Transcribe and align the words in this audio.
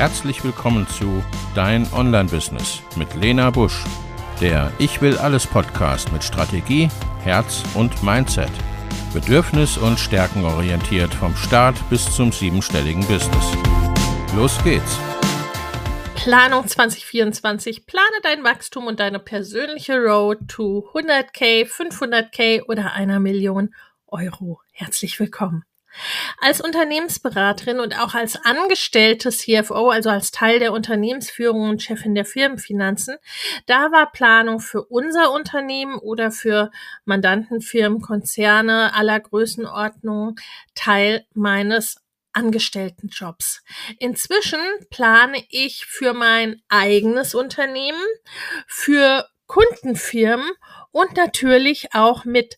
Herzlich 0.00 0.42
willkommen 0.42 0.88
zu 0.88 1.22
Dein 1.54 1.86
Online-Business 1.92 2.80
mit 2.96 3.14
Lena 3.16 3.50
Busch, 3.50 3.84
der 4.40 4.72
Ich 4.78 5.02
will 5.02 5.18
alles 5.18 5.46
Podcast 5.46 6.10
mit 6.10 6.24
Strategie, 6.24 6.88
Herz 7.22 7.62
und 7.74 8.02
Mindset. 8.02 8.48
Bedürfnis- 9.12 9.76
und 9.76 9.98
Stärkenorientiert 9.98 11.12
vom 11.12 11.36
Start 11.36 11.76
bis 11.90 12.16
zum 12.16 12.32
siebenstelligen 12.32 13.06
Business. 13.08 13.52
Los 14.34 14.58
geht's! 14.64 14.98
Planung 16.14 16.66
2024. 16.66 17.84
Plane 17.84 18.06
dein 18.22 18.42
Wachstum 18.42 18.86
und 18.86 19.00
deine 19.00 19.18
persönliche 19.18 19.98
Road 19.98 20.48
to 20.48 20.88
100k, 20.94 21.66
500k 21.66 22.62
oder 22.68 22.94
einer 22.94 23.20
Million 23.20 23.74
Euro. 24.06 24.62
Herzlich 24.72 25.20
willkommen. 25.20 25.62
Als 26.40 26.60
Unternehmensberaterin 26.60 27.80
und 27.80 27.98
auch 27.98 28.14
als 28.14 28.36
angestellte 28.44 29.30
CFO, 29.30 29.90
also 29.90 30.10
als 30.10 30.30
Teil 30.30 30.58
der 30.58 30.72
Unternehmensführung 30.72 31.68
und 31.70 31.82
Chefin 31.82 32.14
der 32.14 32.24
Firmenfinanzen, 32.24 33.16
da 33.66 33.92
war 33.92 34.12
Planung 34.12 34.60
für 34.60 34.84
unser 34.84 35.32
Unternehmen 35.32 35.98
oder 35.98 36.30
für 36.30 36.70
Mandantenfirmen, 37.04 38.00
Konzerne 38.00 38.94
aller 38.94 39.20
Größenordnungen 39.20 40.36
Teil 40.74 41.26
meines 41.34 41.96
Angestelltenjobs. 42.32 43.62
Inzwischen 43.98 44.60
plane 44.90 45.44
ich 45.48 45.86
für 45.86 46.12
mein 46.12 46.62
eigenes 46.68 47.34
Unternehmen, 47.34 48.04
für 48.66 49.28
Kundenfirmen 49.46 50.48
und 50.92 51.16
natürlich 51.16 51.92
auch 51.92 52.24
mit 52.24 52.56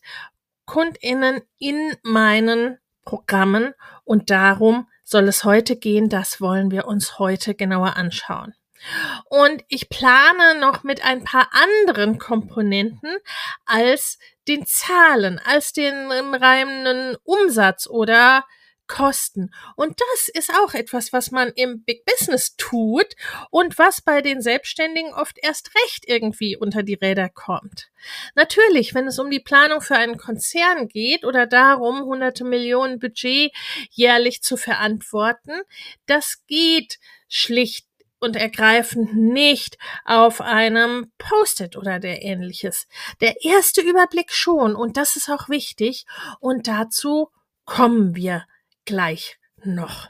Kundinnen 0.65 1.41
in 1.57 1.95
meinen 2.03 2.77
Programmen 3.05 3.73
und 4.03 4.29
darum 4.29 4.87
soll 5.03 5.27
es 5.27 5.43
heute 5.43 5.75
gehen. 5.75 6.09
Das 6.09 6.41
wollen 6.41 6.71
wir 6.71 6.87
uns 6.87 7.19
heute 7.19 7.55
genauer 7.55 7.97
anschauen. 7.97 8.53
Und 9.29 9.63
ich 9.69 9.89
plane 9.89 10.59
noch 10.59 10.83
mit 10.83 11.05
ein 11.05 11.23
paar 11.23 11.49
anderen 11.51 12.17
Komponenten 12.17 13.15
als 13.65 14.19
den 14.47 14.65
Zahlen, 14.65 15.39
als 15.43 15.71
den 15.71 16.11
reinen 16.11 17.15
Umsatz 17.23 17.87
oder 17.87 18.43
Kosten. 18.87 19.51
Und 19.75 19.99
das 19.99 20.29
ist 20.29 20.51
auch 20.55 20.73
etwas, 20.73 21.13
was 21.13 21.31
man 21.31 21.49
im 21.55 21.83
Big 21.83 22.05
Business 22.05 22.55
tut 22.57 23.07
und 23.49 23.77
was 23.77 24.01
bei 24.01 24.21
den 24.21 24.41
Selbstständigen 24.41 25.13
oft 25.13 25.37
erst 25.41 25.71
recht 25.75 26.05
irgendwie 26.07 26.57
unter 26.57 26.83
die 26.83 26.95
Räder 26.95 27.29
kommt. 27.29 27.89
Natürlich, 28.35 28.93
wenn 28.93 29.07
es 29.07 29.19
um 29.19 29.29
die 29.29 29.39
Planung 29.39 29.81
für 29.81 29.95
einen 29.95 30.17
Konzern 30.17 30.87
geht 30.87 31.25
oder 31.25 31.47
darum, 31.47 32.01
hunderte 32.03 32.43
Millionen 32.43 32.99
Budget 32.99 33.53
jährlich 33.91 34.41
zu 34.43 34.57
verantworten, 34.57 35.61
das 36.05 36.43
geht 36.47 36.99
schlicht 37.27 37.87
und 38.19 38.35
ergreifend 38.35 39.15
nicht 39.15 39.77
auf 40.05 40.39
einem 40.39 41.11
Post-it 41.17 41.75
oder 41.75 41.99
der 41.99 42.23
ähnliches. 42.23 42.87
Der 43.21 43.43
erste 43.43 43.81
Überblick 43.81 44.31
schon 44.31 44.75
und 44.75 44.97
das 44.97 45.15
ist 45.15 45.29
auch 45.29 45.49
wichtig 45.49 46.05
und 46.39 46.67
dazu 46.67 47.29
kommen 47.65 48.15
wir 48.15 48.45
gleich 48.85 49.37
noch. 49.63 50.09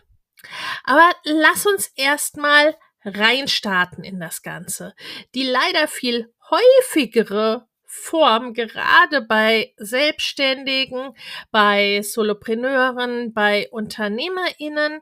Aber 0.83 1.11
lass 1.23 1.65
uns 1.65 1.87
erstmal 1.95 2.75
reinstarten 3.05 4.03
in 4.03 4.19
das 4.19 4.41
Ganze. 4.41 4.93
Die 5.35 5.43
leider 5.43 5.87
viel 5.87 6.33
häufigere 6.49 7.67
Form, 7.85 8.53
gerade 8.53 9.21
bei 9.21 9.73
Selbstständigen, 9.77 11.15
bei 11.51 12.01
Solopreneuren, 12.01 13.33
bei 13.33 13.69
UnternehmerInnen, 13.69 15.01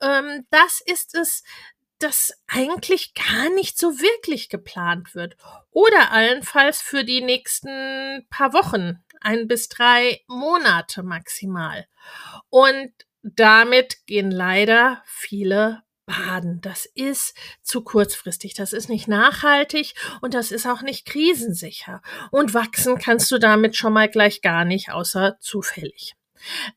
ähm, 0.00 0.46
das 0.50 0.80
ist 0.80 1.14
es, 1.14 1.44
das 1.98 2.32
eigentlich 2.46 3.12
gar 3.12 3.50
nicht 3.50 3.78
so 3.78 4.00
wirklich 4.00 4.48
geplant 4.48 5.14
wird. 5.14 5.36
Oder 5.70 6.12
allenfalls 6.12 6.80
für 6.80 7.04
die 7.04 7.20
nächsten 7.20 8.26
paar 8.30 8.54
Wochen, 8.54 9.04
ein 9.20 9.46
bis 9.46 9.68
drei 9.68 10.22
Monate 10.26 11.02
maximal. 11.02 11.86
Und 12.48 12.90
damit 13.22 14.06
gehen 14.06 14.30
leider 14.30 15.02
viele 15.06 15.82
baden. 16.06 16.60
Das 16.60 16.86
ist 16.86 17.36
zu 17.62 17.82
kurzfristig, 17.82 18.54
das 18.54 18.72
ist 18.72 18.88
nicht 18.88 19.08
nachhaltig 19.08 19.94
und 20.20 20.34
das 20.34 20.50
ist 20.50 20.66
auch 20.66 20.82
nicht 20.82 21.06
krisensicher. 21.06 22.02
Und 22.30 22.54
wachsen 22.54 22.98
kannst 22.98 23.30
du 23.30 23.38
damit 23.38 23.76
schon 23.76 23.92
mal 23.92 24.08
gleich 24.08 24.42
gar 24.42 24.64
nicht, 24.64 24.90
außer 24.90 25.36
zufällig. 25.40 26.14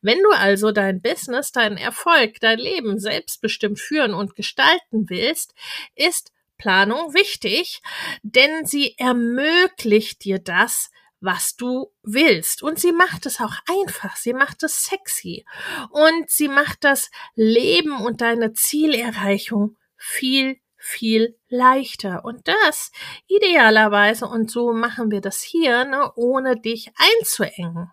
Wenn 0.02 0.18
du 0.18 0.30
also 0.30 0.72
dein 0.72 1.00
Business, 1.00 1.50
deinen 1.52 1.78
Erfolg, 1.78 2.38
dein 2.40 2.58
Leben 2.58 2.98
selbstbestimmt 2.98 3.80
führen 3.80 4.14
und 4.14 4.36
gestalten 4.36 5.08
willst, 5.08 5.54
ist 5.94 6.32
Planung 6.58 7.14
wichtig, 7.14 7.82
denn 8.22 8.64
sie 8.66 8.96
ermöglicht 8.98 10.24
dir 10.24 10.38
das, 10.38 10.90
was 11.24 11.56
du 11.56 11.92
willst. 12.02 12.62
Und 12.62 12.78
sie 12.78 12.92
macht 12.92 13.26
es 13.26 13.40
auch 13.40 13.54
einfach, 13.68 14.16
sie 14.16 14.32
macht 14.32 14.62
es 14.62 14.84
sexy 14.84 15.44
und 15.90 16.30
sie 16.30 16.48
macht 16.48 16.84
das 16.84 17.10
Leben 17.34 17.96
und 17.96 18.20
deine 18.20 18.52
Zielerreichung 18.52 19.76
viel 19.96 20.58
viel 20.76 21.38
leichter. 21.48 22.26
Und 22.26 22.46
das 22.46 22.92
idealerweise, 23.26 24.26
und 24.26 24.50
so 24.50 24.74
machen 24.74 25.10
wir 25.10 25.22
das 25.22 25.40
hier, 25.42 25.86
ne, 25.86 26.12
ohne 26.14 26.60
dich 26.60 26.92
einzuengen 27.18 27.90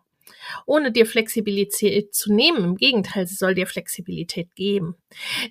ohne 0.66 0.91
dir 0.91 1.06
Flexibilität 1.06 2.13
zu 2.13 2.34
nehmen. 2.34 2.63
Im 2.63 2.75
Gegenteil, 2.75 3.28
sie 3.28 3.35
soll 3.35 3.56
dir 3.56 3.67
Flexibilität 3.67 4.56
geben. 4.56 4.95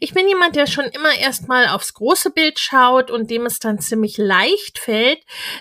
Ich 0.00 0.15
bin 0.15 0.28
jemand, 0.28 0.56
der 0.56 0.66
schon 0.66 0.87
immer 0.87 1.15
erstmal 1.15 1.69
aufs 1.69 1.94
große 1.94 2.31
Bild 2.31 2.59
schaut 2.59 3.11
und 3.11 3.31
dem 3.31 3.47
es 3.47 3.59
dann 3.59 3.78
ziemlich 3.78 4.16
leicht 4.19 4.78
fällt, 4.78 5.21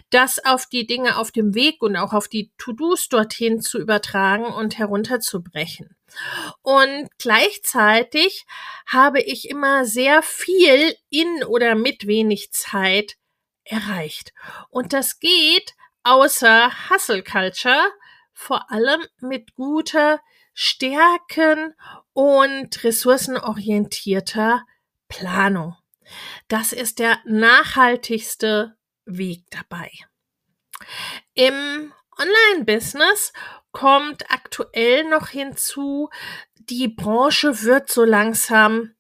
das 0.10 0.44
auf 0.44 0.66
die 0.68 0.88
Dinge 0.88 1.18
auf 1.18 1.32
dem 1.32 1.56
Weg 1.56 1.82
und 1.82 1.96
auch 1.96 2.14
auf 2.14 2.28
die 2.28 2.52
To-Dos 2.58 3.10
dorthin 3.10 3.62
zu 3.62 3.80
übertragen 3.80 4.46
und 4.46 4.78
herunterzubrechen. 4.78 5.96
Und 6.62 7.10
gleichzeitig 7.18 8.46
habe 8.88 9.22
ich 9.22 9.50
immer 9.50 9.86
sehr 9.86 10.22
viel 10.22 10.96
in 11.10 11.44
oder 11.44 11.76
mit 11.76 12.08
wenig 12.08 12.52
Zeit 12.52 13.16
erreicht. 13.64 14.34
Und 14.70 14.94
das 14.94 15.20
geht 15.20 15.74
außer 16.04 16.72
Hustle 16.90 17.24
Culture 17.24 17.92
vor 18.40 18.72
allem 18.72 19.06
mit 19.20 19.54
guter 19.56 20.22
Stärken 20.54 21.76
und 22.14 22.86
ressourcenorientierter 22.86 24.66
Planung. 25.10 25.76
Das 26.48 26.72
ist 26.72 27.00
der 27.00 27.20
nachhaltigste 27.26 28.78
Weg 29.04 29.44
dabei. 29.52 29.92
Im 31.34 31.94
Online-Business 32.18 33.34
kommt 33.74 34.32
aktuell 34.32 35.04
noch 35.10 35.28
hinzu, 35.28 36.10
die 36.56 36.88
Branche 36.88 37.64
wird 37.64 37.92
so 37.92 38.06
langsam 38.06 38.96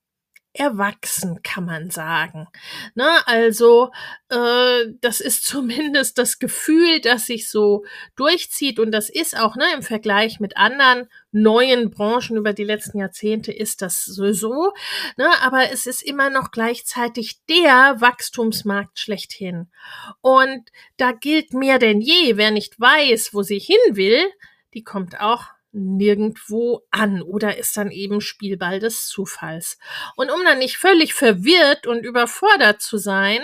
erwachsen, 0.54 1.42
kann 1.44 1.66
man 1.66 1.92
sagen. 1.92 2.48
Ne? 2.96 3.08
Also 3.28 3.92
äh, 4.30 4.86
das 5.00 5.20
ist 5.20 5.44
zumindest 5.46 6.18
das 6.18 6.40
Gefühl, 6.40 7.02
das 7.02 7.28
sich 7.28 7.50
so 7.50 7.86
durchzieht 8.16 8.80
und 8.80 8.92
das 8.92 9.10
ist 9.10 9.38
auch 9.38 9.56
ne, 9.56 9.66
im 9.74 9.84
Vergleich 9.84 10.40
mit 10.40 10.58
anderen 10.58 11.08
neuen 11.32 11.92
Branchen 11.92 12.38
über 12.38 12.54
die 12.54 12.64
letzten 12.64 13.00
Jahrzehnte 13.00 13.52
ist 13.52 13.82
das 13.82 14.04
sowieso. 14.04 14.74
Ne? 15.18 15.30
Aber 15.42 15.72
es 15.72 15.86
ist 15.86 16.02
immer 16.02 16.30
noch 16.30 16.52
gleichzeitig 16.52 17.40
der 17.48 17.96
Wachstumsmarkt 18.00 18.98
schlechthin. 18.98 19.70
Und 20.22 20.70
da 20.98 21.12
gilt 21.12 21.54
mehr 21.54 21.78
denn 21.78 22.02
je, 22.02 22.38
wer 22.38 22.52
nicht 22.52 22.80
weiß, 22.80 23.34
wo 23.34 23.44
sie 23.44 23.60
hin 23.60 23.78
will, 23.92 24.26
die 24.74 24.84
kommt 24.84 25.20
auch 25.20 25.46
nirgendwo 25.72 26.82
an 26.92 27.22
oder 27.22 27.58
ist 27.58 27.78
dann 27.78 27.92
eben 27.92 28.22
Spielball 28.22 28.80
des 28.80 29.08
Zufalls. 29.08 29.78
Und 30.16 30.32
um 30.32 30.44
dann 30.44 30.60
nicht 30.60 30.78
völlig 30.78 31.14
verwirrt 31.14 31.86
und 31.88 32.04
überfordert 32.04 32.82
zu 32.82 32.98
sein, 32.98 33.42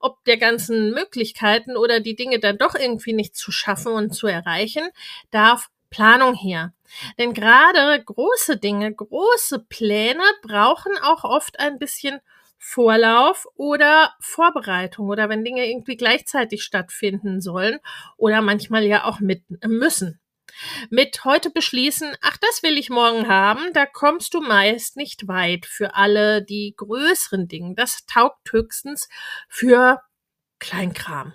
ob 0.00 0.24
der 0.24 0.38
ganzen 0.38 0.90
Möglichkeiten 0.92 1.76
oder 1.76 2.00
die 2.00 2.16
Dinge 2.16 2.40
dann 2.40 2.58
doch 2.58 2.74
irgendwie 2.74 3.12
nicht 3.12 3.36
zu 3.36 3.52
schaffen 3.52 3.92
und 3.92 4.14
zu 4.14 4.26
erreichen, 4.26 4.88
darf 5.30 5.68
Planung 5.90 6.34
her. 6.34 6.72
Denn 7.18 7.34
gerade 7.34 8.02
große 8.02 8.56
Dinge, 8.58 8.92
große 8.92 9.60
Pläne 9.68 10.22
brauchen 10.42 10.92
auch 11.02 11.24
oft 11.24 11.58
ein 11.60 11.78
bisschen 11.78 12.20
Vorlauf 12.58 13.46
oder 13.54 14.14
Vorbereitung 14.20 15.08
oder 15.08 15.28
wenn 15.28 15.44
Dinge 15.44 15.68
irgendwie 15.68 15.96
gleichzeitig 15.96 16.62
stattfinden 16.64 17.40
sollen 17.40 17.78
oder 18.16 18.40
manchmal 18.40 18.84
ja 18.84 19.04
auch 19.04 19.20
mit 19.20 19.42
müssen 19.64 20.18
mit 20.90 21.24
heute 21.24 21.50
beschließen, 21.50 22.16
ach, 22.22 22.36
das 22.38 22.62
will 22.62 22.78
ich 22.78 22.90
morgen 22.90 23.28
haben, 23.28 23.72
da 23.72 23.86
kommst 23.86 24.34
du 24.34 24.40
meist 24.40 24.96
nicht 24.96 25.28
weit 25.28 25.66
für 25.66 25.94
alle 25.94 26.42
die 26.42 26.74
größeren 26.76 27.48
Dinge. 27.48 27.74
Das 27.74 28.06
taugt 28.06 28.52
höchstens 28.52 29.08
für 29.48 30.00
Kleinkram. 30.58 31.34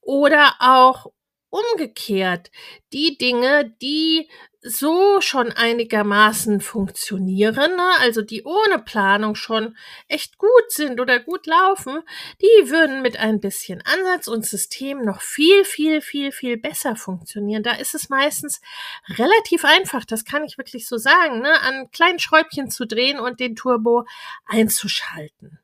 Oder 0.00 0.56
auch 0.58 1.06
umgekehrt, 1.50 2.50
die 2.92 3.18
Dinge, 3.18 3.74
die 3.82 4.28
so 4.62 5.20
schon 5.20 5.50
einigermaßen 5.50 6.60
funktionieren, 6.60 7.76
ne? 7.76 7.90
also 7.98 8.22
die 8.22 8.44
ohne 8.44 8.78
Planung 8.78 9.34
schon 9.34 9.76
echt 10.06 10.38
gut 10.38 10.70
sind 10.70 11.00
oder 11.00 11.18
gut 11.18 11.46
laufen, 11.46 12.00
die 12.40 12.70
würden 12.70 13.02
mit 13.02 13.18
ein 13.18 13.40
bisschen 13.40 13.82
Ansatz 13.82 14.28
und 14.28 14.46
System 14.46 15.04
noch 15.04 15.20
viel, 15.20 15.64
viel, 15.64 16.00
viel, 16.00 16.30
viel 16.30 16.56
besser 16.56 16.94
funktionieren. 16.94 17.64
Da 17.64 17.72
ist 17.72 17.94
es 17.94 18.08
meistens 18.08 18.60
relativ 19.08 19.64
einfach, 19.64 20.04
das 20.04 20.24
kann 20.24 20.44
ich 20.44 20.58
wirklich 20.58 20.86
so 20.86 20.96
sagen, 20.96 21.40
ne? 21.40 21.60
an 21.62 21.90
kleinen 21.90 22.20
Schräubchen 22.20 22.70
zu 22.70 22.86
drehen 22.86 23.18
und 23.18 23.40
den 23.40 23.56
Turbo 23.56 24.06
einzuschalten. 24.46 25.61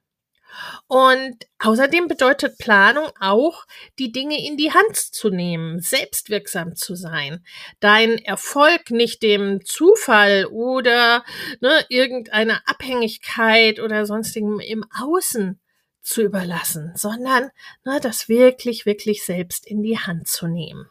Und 0.86 1.36
außerdem 1.58 2.08
bedeutet 2.08 2.58
Planung 2.58 3.10
auch, 3.20 3.66
die 3.98 4.12
Dinge 4.12 4.44
in 4.44 4.56
die 4.56 4.72
Hand 4.72 4.96
zu 4.96 5.30
nehmen, 5.30 5.80
selbstwirksam 5.80 6.76
zu 6.76 6.94
sein, 6.94 7.44
dein 7.80 8.18
Erfolg 8.18 8.90
nicht 8.90 9.22
dem 9.22 9.64
Zufall 9.64 10.46
oder 10.46 11.24
ne, 11.60 11.84
irgendeiner 11.88 12.62
Abhängigkeit 12.66 13.80
oder 13.80 14.06
sonstigem 14.06 14.60
im 14.60 14.84
Außen 14.98 15.60
zu 16.00 16.22
überlassen, 16.22 16.92
sondern 16.94 17.50
ne, 17.84 18.00
das 18.00 18.28
wirklich, 18.28 18.86
wirklich 18.86 19.24
selbst 19.24 19.66
in 19.66 19.82
die 19.82 19.98
Hand 19.98 20.26
zu 20.26 20.46
nehmen. 20.46 20.88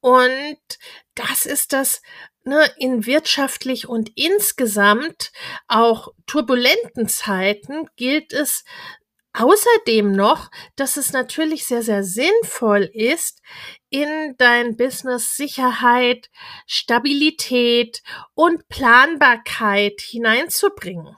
Und 0.00 0.58
das 1.14 1.46
ist 1.46 1.72
das 1.72 2.02
ne, 2.44 2.70
in 2.76 3.06
wirtschaftlich 3.06 3.88
und 3.88 4.10
insgesamt 4.14 5.32
auch 5.68 6.08
turbulenten 6.26 7.08
Zeiten 7.08 7.88
gilt 7.96 8.32
es 8.32 8.64
außerdem 9.32 10.12
noch, 10.12 10.50
dass 10.76 10.96
es 10.96 11.12
natürlich 11.12 11.66
sehr, 11.66 11.82
sehr 11.82 12.02
sinnvoll 12.02 12.90
ist, 12.92 13.42
in 13.88 14.34
dein 14.38 14.76
Business 14.76 15.36
Sicherheit, 15.36 16.30
Stabilität 16.66 18.02
und 18.34 18.68
Planbarkeit 18.68 20.00
hineinzubringen. 20.00 21.16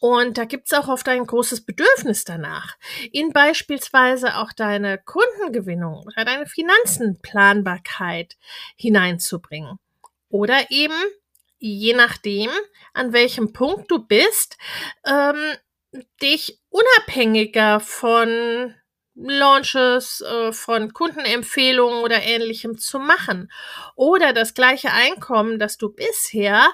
Und 0.00 0.38
da 0.38 0.44
gibt's 0.44 0.72
auch 0.72 0.88
oft 0.88 1.08
ein 1.08 1.26
großes 1.26 1.64
Bedürfnis 1.64 2.24
danach, 2.24 2.76
in 3.12 3.32
beispielsweise 3.32 4.36
auch 4.36 4.52
deine 4.52 4.98
Kundengewinnung 4.98 6.04
oder 6.06 6.24
deine 6.24 6.46
Finanzenplanbarkeit 6.46 8.36
hineinzubringen. 8.76 9.78
Oder 10.28 10.70
eben, 10.70 11.00
je 11.58 11.94
nachdem, 11.94 12.50
an 12.92 13.12
welchem 13.12 13.52
Punkt 13.52 13.90
du 13.90 13.98
bist, 14.06 14.56
ähm, 15.04 15.56
dich 16.20 16.60
unabhängiger 16.70 17.80
von 17.80 18.74
Launches 19.18 20.20
äh, 20.20 20.52
von 20.52 20.92
Kundenempfehlungen 20.92 22.04
oder 22.04 22.22
ähnlichem 22.22 22.76
zu 22.76 22.98
machen. 22.98 23.50
Oder 23.94 24.34
das 24.34 24.52
gleiche 24.52 24.92
Einkommen, 24.92 25.58
das 25.58 25.78
du 25.78 25.88
bisher 25.88 26.70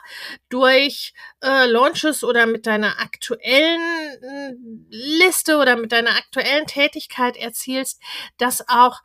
durch 0.49 1.14
äh, 1.40 1.66
Launches 1.66 2.25
oder 2.25 2.46
mit 2.46 2.66
deiner 2.66 3.00
aktuellen 3.00 3.81
äh, 4.22 4.54
Liste 4.90 5.56
oder 5.58 5.76
mit 5.76 5.93
deiner 5.93 6.10
aktuellen 6.16 6.66
Tätigkeit 6.66 7.37
erzielst, 7.37 8.02
das 8.38 8.69
auch 8.69 9.00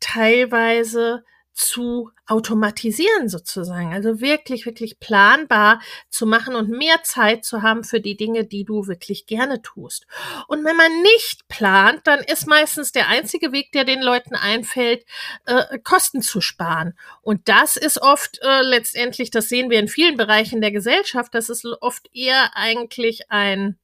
teilweise 0.00 1.24
zu 1.58 2.10
automatisieren 2.26 3.28
sozusagen. 3.28 3.92
Also 3.92 4.20
wirklich, 4.20 4.64
wirklich 4.64 5.00
planbar 5.00 5.80
zu 6.08 6.24
machen 6.24 6.54
und 6.54 6.68
mehr 6.68 7.02
Zeit 7.02 7.44
zu 7.44 7.62
haben 7.62 7.82
für 7.82 8.00
die 8.00 8.16
Dinge, 8.16 8.44
die 8.44 8.64
du 8.64 8.86
wirklich 8.86 9.26
gerne 9.26 9.60
tust. 9.60 10.06
Und 10.46 10.64
wenn 10.64 10.76
man 10.76 11.02
nicht 11.02 11.48
plant, 11.48 12.02
dann 12.04 12.20
ist 12.20 12.46
meistens 12.46 12.92
der 12.92 13.08
einzige 13.08 13.50
Weg, 13.50 13.72
der 13.72 13.82
den 13.82 14.00
Leuten 14.00 14.36
einfällt, 14.36 15.04
äh, 15.46 15.80
Kosten 15.80 16.22
zu 16.22 16.40
sparen. 16.40 16.96
Und 17.22 17.48
das 17.48 17.76
ist 17.76 18.00
oft 18.00 18.38
äh, 18.42 18.62
letztendlich, 18.62 19.32
das 19.32 19.48
sehen 19.48 19.68
wir 19.68 19.80
in 19.80 19.88
vielen 19.88 20.16
Bereichen 20.16 20.60
der 20.60 20.70
Gesellschaft, 20.70 21.34
das 21.34 21.48
ist 21.48 21.66
oft 21.80 22.08
eher 22.14 22.56
eigentlich 22.56 23.32
ein 23.32 23.78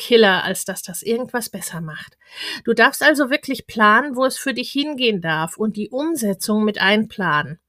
Killer, 0.00 0.42
als 0.44 0.64
dass 0.64 0.82
das 0.82 1.02
irgendwas 1.02 1.50
besser 1.50 1.82
macht. 1.82 2.16
Du 2.64 2.72
darfst 2.72 3.02
also 3.02 3.28
wirklich 3.28 3.66
planen, 3.66 4.16
wo 4.16 4.24
es 4.24 4.38
für 4.38 4.54
dich 4.54 4.72
hingehen 4.72 5.20
darf 5.20 5.58
und 5.58 5.76
die 5.76 5.90
Umsetzung 5.90 6.64
mit 6.64 6.80
einplanen. 6.80 7.60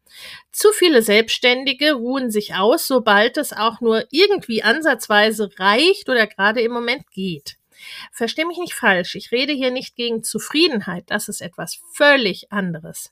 Zu 0.52 0.72
viele 0.72 1.02
Selbstständige 1.02 1.94
ruhen 1.94 2.32
sich 2.32 2.56
aus, 2.56 2.88
sobald 2.88 3.38
es 3.38 3.54
auch 3.54 3.82
nur 3.82 4.06
irgendwie 4.12 4.64
ansatzweise 4.64 5.50
reicht 5.58 6.10
oder 6.10 6.26
gerade 6.26 6.62
im 6.62 6.72
Moment 6.72 7.12
geht. 7.12 7.58
Versteh 8.12 8.46
mich 8.46 8.58
nicht 8.58 8.74
falsch, 8.74 9.16
ich 9.16 9.32
rede 9.32 9.54
hier 9.54 9.72
nicht 9.72 9.96
gegen 9.96 10.24
Zufriedenheit, 10.24 11.06
das 11.08 11.28
ist 11.28 11.42
etwas 11.42 11.80
völlig 11.94 12.52
anderes. 12.52 13.12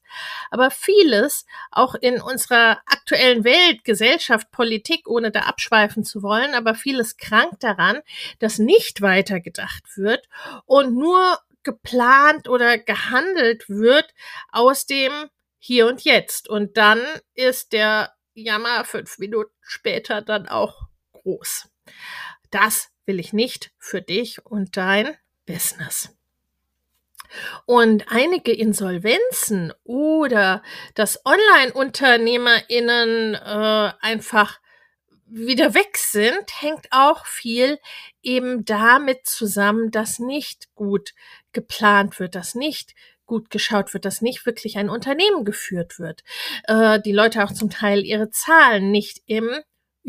Aber 0.52 0.72
vieles, 0.72 1.46
auch 1.72 1.96
in 1.96 2.22
unserer 2.22 2.82
aktuellen 2.86 3.44
Welt, 3.44 3.84
Gesellschaft, 3.84 4.52
Politik, 4.52 5.08
ohne 5.08 5.32
da 5.32 5.42
abschweifen 5.42 6.04
zu 6.04 6.24
wollen, 6.24 6.54
aber 6.54 6.76
vieles 6.76 7.18
krankt 7.18 7.64
daran, 7.64 8.00
dass 8.40 8.60
nicht 8.60 9.02
weitergedacht 9.02 9.98
wird 9.98 10.28
und 10.66 10.96
nur 10.96 11.40
geplant 11.64 12.48
oder 12.48 12.78
gehandelt 12.78 13.70
wird 13.70 14.14
aus 14.52 14.86
dem 14.86 15.12
Hier 15.60 15.88
und 15.88 16.04
Jetzt. 16.04 16.50
Und 16.50 16.78
dann 16.78 17.02
ist 17.34 17.74
der 17.74 18.14
Jammer 18.34 18.86
fünf 18.86 19.20
Minuten 19.20 19.52
später 19.62 20.22
dann 20.22 20.48
auch 20.48 20.88
groß. 21.12 21.68
Das 22.52 22.90
will 23.10 23.20
ich 23.20 23.34
nicht 23.34 23.72
für 23.80 24.02
dich 24.04 24.46
und 24.46 24.78
dein 24.78 25.18
Business. 25.48 26.16
Und 27.66 28.06
einige 28.10 28.54
Insolvenzen 28.54 29.74
oder 29.84 30.62
dass 30.94 31.26
Online-UnternehmerInnen 31.26 33.34
äh, 33.34 33.92
einfach 34.00 34.60
wieder 35.26 35.74
weg 35.74 35.98
sind, 35.98 36.62
hängt 36.62 36.88
auch 36.92 37.26
viel 37.26 37.80
eben 38.22 38.64
damit 38.64 39.26
zusammen, 39.26 39.90
dass 39.90 40.20
nicht 40.20 40.72
gut 40.76 41.16
geplant 41.52 42.20
wird, 42.20 42.36
dass 42.36 42.54
nicht 42.54 42.94
gut 43.26 43.50
geschaut 43.50 43.96
wird, 43.96 44.06
dass 44.06 44.22
nicht 44.22 44.46
wirklich 44.46 44.78
ein 44.78 44.90
Unternehmen 44.90 45.46
geführt 45.46 45.98
wird. 45.98 46.24
Äh, 46.66 47.02
die 47.02 47.12
Leute 47.12 47.44
auch 47.44 47.54
zum 47.54 47.72
Teil 47.72 48.06
ihre 48.06 48.30
Zahlen 48.30 48.92
nicht 48.92 49.24
im 49.26 49.50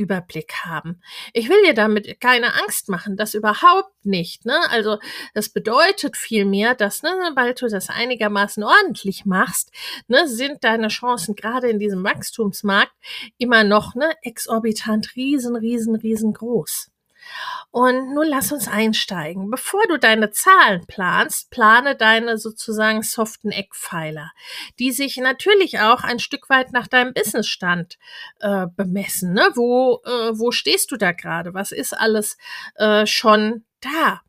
Überblick 0.01 0.53
haben. 0.65 1.01
Ich 1.33 1.49
will 1.49 1.63
dir 1.65 1.75
damit 1.75 2.21
keine 2.21 2.55
Angst 2.55 2.89
machen, 2.89 3.17
das 3.17 3.35
überhaupt 3.35 4.05
nicht. 4.05 4.47
Ne? 4.47 4.59
Also 4.71 4.99
das 5.35 5.51
bedeutet 5.51 6.17
vielmehr, 6.17 6.75
dass, 6.75 7.03
ne, 7.03 7.11
weil 7.35 7.55
du 7.55 7.69
das 7.69 7.91
einigermaßen 7.91 8.65
ordentlich 8.65 9.27
machst, 9.27 9.71
ne, 10.09 10.27
sind 10.27 10.65
deine 10.65 10.89
Chancen 10.89 11.37
gerade 11.37 11.69
in 11.69 11.79
diesem 11.79 12.03
Wachstumsmarkt 12.03 12.93
immer 13.39 13.63
noch 13.63 13.95
ne, 13.95 14.11
exorbitant 14.23 15.15
riesen, 15.17 15.55
riesen, 15.55 15.95
riesengroß. 15.95 16.90
Und 17.71 18.15
nun 18.15 18.27
lass 18.27 18.51
uns 18.51 18.67
einsteigen. 18.67 19.51
Bevor 19.51 19.87
du 19.89 19.97
deine 19.97 20.31
Zahlen 20.31 20.87
planst, 20.87 21.51
plane 21.51 21.95
deine 21.95 22.37
sozusagen 22.37 23.03
soften 23.03 23.53
Eckpfeiler, 23.53 24.33
die 24.79 24.91
sich 24.91 25.17
natürlich 25.19 25.79
auch 25.79 26.03
ein 26.03 26.19
Stück 26.19 26.51
weit 26.51 26.73
nach 26.73 26.89
deinem 26.89 27.15
Businessstand 27.15 27.99
äh, 28.41 28.67
bemessen. 28.75 29.33
Ne? 29.33 29.51
Wo, 29.55 30.01
äh, 30.05 30.39
wo 30.39 30.51
stehst 30.51 30.91
du 30.91 30.97
da 30.97 31.13
gerade? 31.13 31.55
Was 31.55 31.71
ist 31.71 31.93
alles 31.93 32.37
äh, 32.75 33.07
schon 33.07 33.65
da? 33.81 34.21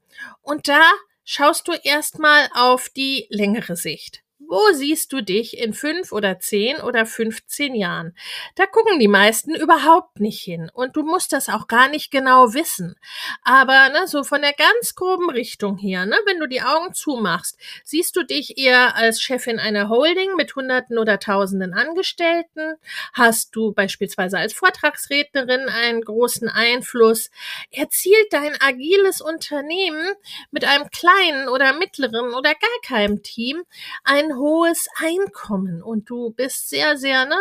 Und 0.41 0.67
da 0.67 0.84
schaust 1.24 1.67
du 1.67 1.72
erstmal 1.72 2.50
auf 2.53 2.89
die 2.89 3.27
längere 3.29 3.75
Sicht. 3.75 4.20
Wo 4.51 4.74
siehst 4.74 5.13
du 5.13 5.22
dich 5.22 5.58
in 5.60 5.74
fünf 5.74 6.12
oder 6.12 6.38
zehn 6.38 6.81
oder 6.81 7.05
15 7.05 7.74
Jahren? 7.74 8.13
Da 8.55 8.65
gucken 8.65 9.00
die 9.00 9.08
meisten 9.08 9.55
überhaupt 9.55 10.20
nicht 10.20 10.41
hin. 10.41 10.70
Und 10.74 10.98
du 10.98 11.03
musst 11.03 11.31
das 11.31 11.48
auch 11.48 11.70
gar 11.70 11.88
nicht 11.88 12.12
genau 12.12 12.53
wissen. 12.53 12.98
Aber 13.43 13.88
ne, 13.93 14.08
so 14.08 14.25
von 14.25 14.41
der 14.41 14.51
ganz 14.51 14.93
groben 14.96 15.29
Richtung 15.29 15.77
her, 15.77 16.05
ne, 16.05 16.17
wenn 16.25 16.38
du 16.38 16.48
die 16.48 16.62
Augen 16.62 16.93
zumachst, 16.93 17.58
siehst 17.86 18.17
du 18.17 18.24
dich 18.24 18.58
eher 18.58 18.98
als 18.98 19.22
Chefin 19.22 19.58
einer 19.58 19.88
Holding 19.88 20.36
mit 20.36 20.53
Hunderten 20.53 20.98
oder 20.98 21.17
Tausenden 21.17 21.74
Angestellten? 21.74 22.75
Hast 23.13 23.55
du 23.55 23.72
beispielsweise 23.72 24.38
als 24.38 24.51
Vortragsrednerin 24.51 25.70
einen 25.70 26.01
großen 26.01 26.50
Einfluss? 26.50 27.31
Erzielt 27.72 28.34
dein 28.34 28.60
agiles 28.60 29.22
Unternehmen 29.22 30.12
mit 30.51 30.65
einem 30.65 30.89
kleinen 30.89 31.48
oder 31.48 31.72
mittleren 31.72 32.34
oder 32.34 32.53
gar 32.53 32.81
keinem 32.86 33.24
Team 33.24 33.63
ein 34.03 34.40
hohes 34.41 34.88
Einkommen 34.98 35.83
und 35.83 36.10
du 36.10 36.31
bist 36.31 36.69
sehr, 36.69 36.98
sehr, 36.98 37.25
ne, 37.25 37.36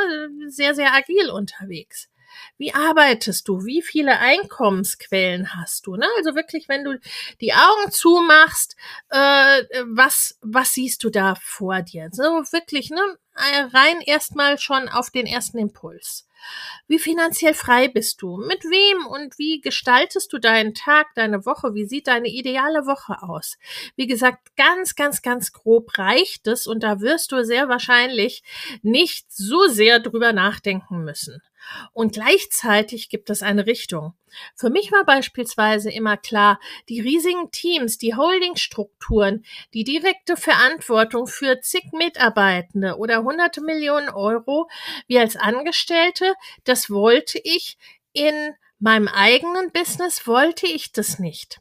sehr, 0.48 0.74
sehr 0.74 0.94
agil 0.94 1.30
unterwegs. 1.30 2.09
Wie 2.58 2.74
arbeitest 2.74 3.48
du? 3.48 3.64
Wie 3.64 3.82
viele 3.82 4.18
Einkommensquellen 4.18 5.54
hast 5.54 5.86
du? 5.86 5.96
Ne? 5.96 6.06
Also 6.18 6.34
wirklich, 6.34 6.68
wenn 6.68 6.84
du 6.84 6.98
die 7.40 7.52
Augen 7.52 7.90
zumachst, 7.90 8.76
äh, 9.10 9.62
was, 9.86 10.38
was 10.42 10.72
siehst 10.72 11.04
du 11.04 11.10
da 11.10 11.34
vor 11.42 11.82
dir? 11.82 12.08
So 12.12 12.22
wirklich, 12.22 12.90
ne? 12.90 13.00
Rein 13.72 14.02
erstmal 14.02 14.58
schon 14.58 14.88
auf 14.88 15.10
den 15.10 15.26
ersten 15.26 15.58
Impuls. 15.58 16.26
Wie 16.88 16.98
finanziell 16.98 17.54
frei 17.54 17.88
bist 17.88 18.20
du? 18.22 18.36
Mit 18.36 18.64
wem 18.64 19.06
und 19.06 19.38
wie 19.38 19.60
gestaltest 19.60 20.32
du 20.32 20.38
deinen 20.38 20.74
Tag, 20.74 21.14
deine 21.14 21.46
Woche? 21.46 21.74
Wie 21.74 21.86
sieht 21.86 22.08
deine 22.08 22.28
ideale 22.28 22.86
Woche 22.86 23.22
aus? 23.22 23.58
Wie 23.96 24.06
gesagt, 24.06 24.56
ganz, 24.56 24.94
ganz, 24.96 25.22
ganz 25.22 25.52
grob 25.52 25.96
reicht 25.98 26.46
es 26.46 26.66
und 26.66 26.82
da 26.82 27.00
wirst 27.00 27.32
du 27.32 27.44
sehr 27.44 27.68
wahrscheinlich 27.68 28.42
nicht 28.82 29.30
so 29.32 29.68
sehr 29.68 30.00
drüber 30.00 30.32
nachdenken 30.32 31.04
müssen. 31.04 31.42
Und 31.92 32.14
gleichzeitig 32.14 33.08
gibt 33.08 33.30
es 33.30 33.42
eine 33.42 33.66
Richtung. 33.66 34.14
Für 34.54 34.70
mich 34.70 34.92
war 34.92 35.04
beispielsweise 35.04 35.90
immer 35.90 36.16
klar, 36.16 36.60
die 36.88 37.00
riesigen 37.00 37.50
Teams, 37.50 37.98
die 37.98 38.14
Holdingstrukturen, 38.14 39.44
die 39.74 39.84
direkte 39.84 40.36
Verantwortung 40.36 41.26
für 41.26 41.60
zig 41.60 41.92
Mitarbeitende 41.92 42.96
oder 42.96 43.22
hunderte 43.22 43.60
Millionen 43.60 44.08
Euro, 44.08 44.68
wie 45.06 45.18
als 45.18 45.36
Angestellte, 45.36 46.34
das 46.64 46.90
wollte 46.90 47.40
ich 47.42 47.76
in 48.12 48.54
meinem 48.78 49.08
eigenen 49.08 49.72
Business, 49.72 50.26
wollte 50.26 50.66
ich 50.66 50.92
das 50.92 51.18
nicht. 51.18 51.60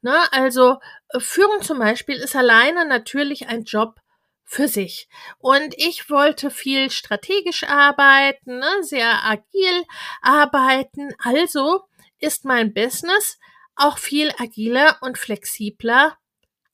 Na, 0.00 0.26
also 0.32 0.78
äh, 1.08 1.20
Führung 1.20 1.62
zum 1.62 1.78
Beispiel 1.78 2.16
ist 2.16 2.36
alleine 2.36 2.86
natürlich 2.86 3.48
ein 3.48 3.64
Job, 3.64 4.00
für 4.44 4.68
sich. 4.68 5.08
Und 5.38 5.74
ich 5.76 6.10
wollte 6.10 6.50
viel 6.50 6.90
strategisch 6.90 7.64
arbeiten, 7.64 8.58
ne, 8.58 8.82
sehr 8.82 9.24
agil 9.24 9.84
arbeiten. 10.20 11.14
Also 11.18 11.82
ist 12.18 12.44
mein 12.44 12.74
Business 12.74 13.38
auch 13.74 13.98
viel 13.98 14.32
agiler 14.38 14.98
und 15.00 15.18
flexibler 15.18 16.18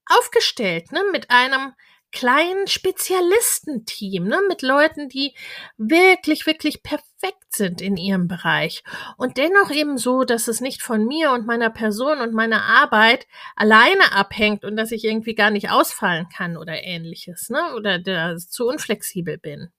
aufgestellt, 0.07 0.93
ne, 0.93 1.03
mit 1.13 1.31
einem 1.31 1.75
kleinen 2.13 2.67
Spezialistenteam, 2.67 4.25
ne, 4.25 4.41
mit 4.49 4.63
Leuten, 4.63 5.09
die 5.09 5.35
wirklich, 5.77 6.47
wirklich 6.47 6.83
perfekt 6.83 7.45
sind 7.51 7.81
in 7.81 7.97
ihrem 7.97 8.29
Bereich. 8.29 8.83
Und 9.17 9.37
dennoch 9.37 9.71
eben 9.71 9.99
so, 9.99 10.25
dass 10.25 10.49
es 10.49 10.61
nicht 10.61 10.83
von 10.83 11.07
mir 11.07 11.33
und 11.33 11.47
meiner 11.47 11.71
Person 11.71 12.21
und 12.21 12.33
meiner 12.33 12.65
Arbeit 12.65 13.27
alleine 13.57 14.13
abhängt 14.13 14.65
und 14.65 14.77
dass 14.77 14.93
ich 14.93 15.05
irgendwie 15.05 15.35
gar 15.35 15.51
nicht 15.51 15.71
ausfallen 15.71 16.29
kann 16.35 16.57
oder 16.57 16.83
ähnliches, 16.83 17.51
ne, 17.51 17.75
oder 17.75 17.99
da 17.99 18.37
zu 18.37 18.67
unflexibel 18.67 19.39
bin. 19.39 19.71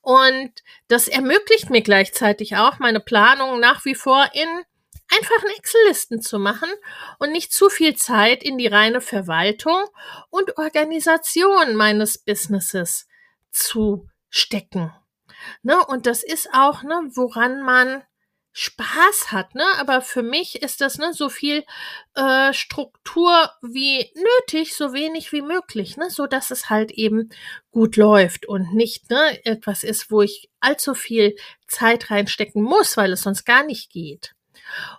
Und 0.00 0.50
das 0.88 1.08
ermöglicht 1.08 1.70
mir 1.70 1.82
gleichzeitig 1.82 2.56
auch, 2.56 2.78
meine 2.78 3.00
Planung 3.00 3.60
nach 3.60 3.84
wie 3.84 3.94
vor 3.94 4.26
in 4.32 4.48
einfachen 5.16 5.50
Excel-Listen 5.58 6.20
zu 6.20 6.38
machen 6.38 6.68
und 7.18 7.32
nicht 7.32 7.52
zu 7.52 7.68
viel 7.68 7.96
Zeit 7.96 8.42
in 8.42 8.58
die 8.58 8.66
reine 8.66 9.00
Verwaltung 9.00 9.78
und 10.30 10.58
Organisation 10.58 11.74
meines 11.74 12.18
Businesses 12.18 13.06
zu 13.50 14.08
stecken. 14.30 14.92
Ne? 15.62 15.84
Und 15.86 16.06
das 16.06 16.22
ist 16.22 16.48
auch, 16.52 16.82
ne, 16.82 17.10
woran 17.14 17.62
man 17.62 18.02
Spaß 18.54 19.32
hat, 19.32 19.54
ne? 19.54 19.64
Aber 19.78 20.02
für 20.02 20.22
mich 20.22 20.60
ist 20.60 20.82
das 20.82 20.98
ne 20.98 21.14
so 21.14 21.30
viel 21.30 21.64
äh, 22.14 22.52
Struktur 22.52 23.50
wie 23.62 24.12
nötig, 24.14 24.74
so 24.76 24.92
wenig 24.92 25.32
wie 25.32 25.40
möglich, 25.40 25.96
ne, 25.96 26.10
so 26.10 26.26
dass 26.26 26.50
es 26.50 26.68
halt 26.68 26.90
eben 26.90 27.30
gut 27.70 27.96
läuft 27.96 28.46
und 28.46 28.74
nicht 28.74 29.08
ne 29.10 29.44
etwas 29.46 29.84
ist, 29.84 30.10
wo 30.10 30.20
ich 30.20 30.50
allzu 30.60 30.94
viel 30.94 31.34
Zeit 31.66 32.10
reinstecken 32.10 32.62
muss, 32.62 32.98
weil 32.98 33.12
es 33.12 33.22
sonst 33.22 33.44
gar 33.46 33.64
nicht 33.64 33.90
geht. 33.90 34.34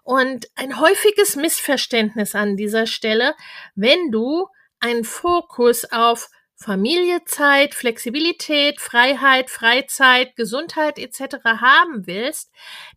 Und 0.03 0.48
ein 0.56 0.80
häufiges 0.80 1.36
Missverständnis 1.36 2.36
an 2.36 2.58
dieser 2.58 2.88
Stelle, 2.88 3.36
wenn 3.75 4.12
du 4.12 4.48
einen 4.80 5.03
Fokus 5.03 5.86
auf 5.92 6.30
Familiezeit, 6.56 7.74
Flexibilität, 7.74 8.80
Freiheit, 8.80 9.50
Freizeit, 9.50 10.36
Gesundheit 10.36 10.98
etc. 10.98 11.44
haben 11.44 12.08
willst, 12.08 12.51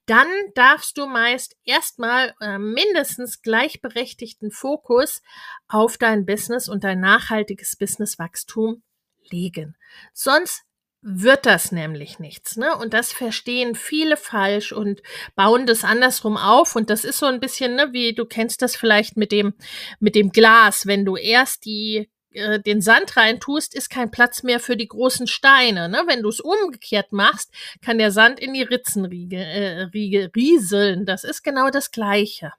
dann 0.07 0.29
darfst 0.55 0.99
du 0.99 1.07
meist 1.07 1.57
erstmal 1.65 2.35
äh, 2.41 2.59
mindestens 2.59 3.43
gleichberechtigten 3.43 4.53
Fokus 4.53 5.21
auf 5.69 5.99
dein 5.99 6.27
Business 6.27 6.69
und 6.69 6.85
dein 6.85 7.01
nachhaltiges 7.01 7.77
Businesswachstum 7.77 8.83
legen. 9.31 9.77
Sonst 10.13 10.63
wird 11.09 11.47
das 11.47 11.71
nämlich 11.71 12.19
nichts, 12.19 12.57
ne? 12.57 12.77
Und 12.77 12.93
das 12.93 13.13
verstehen 13.13 13.77
viele 13.77 14.17
falsch 14.17 14.73
und 14.73 15.03
bauen 15.37 15.65
das 15.65 15.85
andersrum 15.85 16.37
auf. 16.37 16.75
Und 16.75 16.91
das 16.91 17.05
ist 17.05 17.19
so 17.19 17.27
ein 17.27 17.39
bisschen, 17.39 17.77
ne, 17.77 17.93
wie 17.93 18.13
du 18.13 18.25
kennst 18.25 18.61
das 18.61 18.75
vielleicht 18.75 19.17
mit 19.17 19.31
dem, 19.31 19.55
mit 20.01 20.17
dem 20.17 20.33
Glas. 20.33 20.87
Wenn 20.87 21.05
du 21.05 21.17
erst 21.17 21.65
die 21.65 22.11
äh, 22.33 22.59
den 22.61 22.81
Sand 22.81 23.17
rein 23.17 23.39
tust, 23.39 23.73
ist 23.75 23.89
kein 23.89 24.11
Platz 24.11 24.43
mehr 24.43 24.59
für 24.59 24.77
die 24.77 24.89
großen 24.89 25.29
Steine. 25.29 25.89
Ne? 25.89 26.03
Wenn 26.09 26.23
du 26.23 26.29
es 26.29 26.41
umgekehrt 26.41 27.13
machst, 27.13 27.53
kann 27.83 27.99
der 27.99 28.11
Sand 28.11 28.41
in 28.41 28.53
die 28.53 28.63
Ritzen 28.63 29.05
riege, 29.05 29.39
äh, 29.39 29.83
riege, 29.95 30.33
rieseln. 30.35 31.07
Das 31.07 31.23
ist 31.23 31.45
genau 31.45 31.71
das 31.71 31.93
Gleiche. 31.93 32.53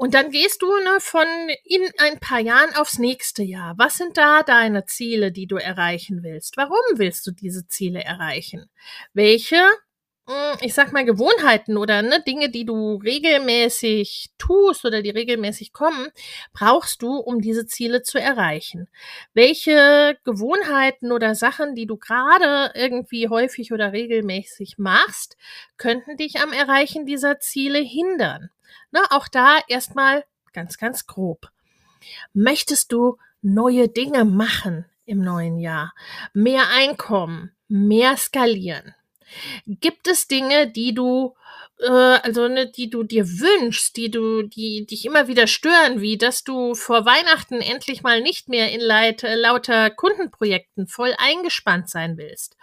Und 0.00 0.14
dann 0.14 0.30
gehst 0.30 0.62
du 0.62 0.66
ne, 0.78 0.96
von 0.98 1.26
in 1.62 1.82
ein 1.98 2.18
paar 2.20 2.40
Jahren 2.40 2.74
aufs 2.74 2.98
nächste 2.98 3.42
Jahr. 3.42 3.74
Was 3.76 3.98
sind 3.98 4.16
da 4.16 4.42
deine 4.42 4.86
Ziele, 4.86 5.30
die 5.30 5.46
du 5.46 5.56
erreichen 5.56 6.22
willst? 6.22 6.56
Warum 6.56 6.80
willst 6.94 7.26
du 7.26 7.32
diese 7.32 7.66
Ziele 7.66 8.02
erreichen? 8.02 8.70
Welche 9.12 9.60
ich 10.60 10.74
sag 10.74 10.92
mal, 10.92 11.04
Gewohnheiten 11.04 11.76
oder 11.76 12.02
ne, 12.02 12.22
Dinge, 12.26 12.50
die 12.50 12.64
du 12.64 12.96
regelmäßig 12.96 14.30
tust 14.38 14.84
oder 14.84 15.02
die 15.02 15.10
regelmäßig 15.10 15.72
kommen, 15.72 16.08
brauchst 16.52 17.02
du, 17.02 17.16
um 17.16 17.40
diese 17.40 17.66
Ziele 17.66 18.02
zu 18.02 18.20
erreichen. 18.20 18.88
Welche 19.34 20.16
Gewohnheiten 20.24 21.12
oder 21.12 21.34
Sachen, 21.34 21.74
die 21.74 21.86
du 21.86 21.96
gerade 21.96 22.72
irgendwie 22.74 23.28
häufig 23.28 23.72
oder 23.72 23.92
regelmäßig 23.92 24.78
machst, 24.78 25.36
könnten 25.76 26.16
dich 26.16 26.40
am 26.40 26.52
Erreichen 26.52 27.06
dieser 27.06 27.40
Ziele 27.40 27.78
hindern? 27.78 28.50
Ne, 28.92 29.00
auch 29.10 29.28
da 29.28 29.58
erstmal 29.68 30.24
ganz, 30.52 30.78
ganz 30.78 31.06
grob. 31.06 31.48
Möchtest 32.32 32.92
du 32.92 33.18
neue 33.42 33.88
Dinge 33.88 34.24
machen 34.24 34.86
im 35.04 35.20
neuen 35.20 35.58
Jahr? 35.58 35.92
Mehr 36.32 36.64
Einkommen, 36.70 37.52
mehr 37.68 38.16
skalieren? 38.16 38.94
Gibt 39.66 40.08
es 40.08 40.28
Dinge, 40.28 40.70
die 40.70 40.94
du 40.94 41.34
äh, 41.80 41.88
also 41.88 42.48
ne, 42.48 42.66
die 42.66 42.90
du 42.90 43.02
dir 43.02 43.26
wünschst, 43.26 43.96
die 43.96 44.10
du, 44.10 44.42
die 44.42 44.86
dich 44.86 45.04
immer 45.04 45.28
wieder 45.28 45.46
stören, 45.46 46.00
wie 46.00 46.18
dass 46.18 46.44
du 46.44 46.74
vor 46.74 47.06
Weihnachten 47.06 47.60
endlich 47.60 48.02
mal 48.02 48.20
nicht 48.20 48.48
mehr 48.48 48.70
in 48.72 48.80
Leit, 48.80 49.24
äh, 49.24 49.34
lauter 49.34 49.90
Kundenprojekten 49.90 50.86
voll 50.86 51.14
eingespannt 51.18 51.88
sein 51.88 52.16
willst. 52.16 52.56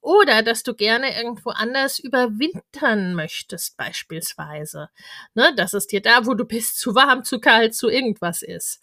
Oder 0.00 0.42
dass 0.42 0.64
du 0.64 0.74
gerne 0.74 1.16
irgendwo 1.16 1.50
anders 1.50 1.98
überwintern 2.00 3.14
möchtest, 3.14 3.76
beispielsweise. 3.76 4.88
Ne, 5.34 5.54
dass 5.54 5.74
es 5.74 5.86
dir 5.86 6.00
da, 6.00 6.26
wo 6.26 6.34
du 6.34 6.44
bist, 6.44 6.78
zu 6.78 6.94
warm, 6.94 7.24
zu 7.24 7.38
kalt, 7.40 7.74
zu 7.74 7.88
irgendwas 7.88 8.42
ist. 8.42 8.80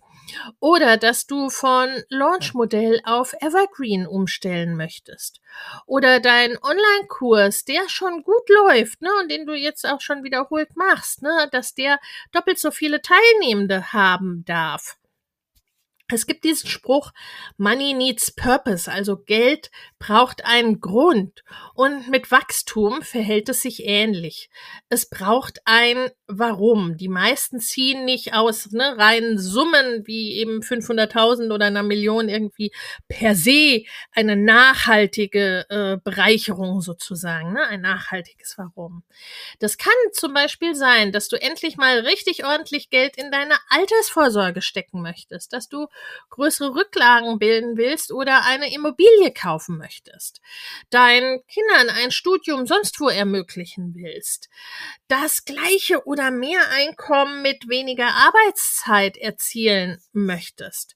Oder 0.59 0.97
dass 0.97 1.25
du 1.25 1.49
von 1.49 1.89
Launch-Modell 2.09 3.01
auf 3.03 3.33
Evergreen 3.39 4.07
umstellen 4.07 4.75
möchtest. 4.75 5.41
Oder 5.85 6.19
dein 6.19 6.57
Online-Kurs, 6.61 7.65
der 7.65 7.87
schon 7.89 8.23
gut 8.23 8.47
läuft, 8.49 9.01
ne, 9.01 9.09
und 9.21 9.31
den 9.31 9.45
du 9.45 9.53
jetzt 9.53 9.85
auch 9.85 10.01
schon 10.01 10.23
wiederholt 10.23 10.75
machst, 10.75 11.21
ne, 11.21 11.49
dass 11.51 11.73
der 11.73 11.99
doppelt 12.31 12.59
so 12.59 12.71
viele 12.71 13.01
Teilnehmende 13.01 13.93
haben 13.93 14.43
darf. 14.45 14.97
Es 16.11 16.25
gibt 16.25 16.43
diesen 16.43 16.67
Spruch, 16.67 17.11
Money 17.57 17.93
needs 17.93 18.31
purpose, 18.31 18.91
also 18.91 19.15
Geld 19.15 19.69
braucht 19.99 20.43
einen 20.43 20.79
Grund. 20.79 21.43
Und 21.75 22.09
mit 22.09 22.31
Wachstum 22.31 23.03
verhält 23.03 23.47
es 23.49 23.61
sich 23.61 23.85
ähnlich. 23.85 24.49
Es 24.89 25.07
braucht 25.07 25.59
ein 25.65 26.09
Warum. 26.25 26.97
Die 26.97 27.09
meisten 27.09 27.59
ziehen 27.59 28.05
nicht 28.05 28.33
aus 28.33 28.71
ne, 28.71 28.97
reinen 28.97 29.37
Summen 29.37 30.07
wie 30.07 30.37
eben 30.37 30.61
500.000 30.61 31.53
oder 31.53 31.65
einer 31.65 31.83
Million 31.83 32.27
irgendwie 32.27 32.71
per 33.07 33.35
se 33.35 33.83
eine 34.11 34.35
nachhaltige 34.35 35.65
äh, 35.69 35.97
Bereicherung 36.03 36.81
sozusagen, 36.81 37.53
ne, 37.53 37.63
ein 37.67 37.81
nachhaltiges 37.81 38.57
Warum. 38.57 39.03
Das 39.59 39.77
kann 39.77 39.93
zum 40.13 40.33
Beispiel 40.33 40.73
sein, 40.73 41.11
dass 41.11 41.27
du 41.27 41.35
endlich 41.39 41.77
mal 41.77 41.99
richtig 41.99 42.45
ordentlich 42.45 42.89
Geld 42.89 43.15
in 43.17 43.31
deine 43.31 43.55
Altersvorsorge 43.69 44.61
stecken 44.61 45.01
möchtest, 45.01 45.53
dass 45.53 45.69
du 45.69 45.87
größere 46.29 46.75
Rücklagen 46.75 47.39
bilden 47.39 47.77
willst 47.77 48.11
oder 48.11 48.45
eine 48.45 48.73
Immobilie 48.73 49.31
kaufen 49.33 49.77
möchtest, 49.77 50.41
deinen 50.89 51.45
Kindern 51.47 51.89
ein 51.89 52.11
Studium 52.11 52.65
sonst 52.65 52.99
wo 52.99 53.09
ermöglichen 53.09 53.93
willst, 53.95 54.49
das 55.07 55.45
gleiche 55.45 56.05
oder 56.05 56.31
mehr 56.31 56.61
Einkommen 56.71 57.41
mit 57.41 57.67
weniger 57.69 58.07
Arbeitszeit 58.07 59.17
erzielen 59.17 60.01
möchtest, 60.13 60.95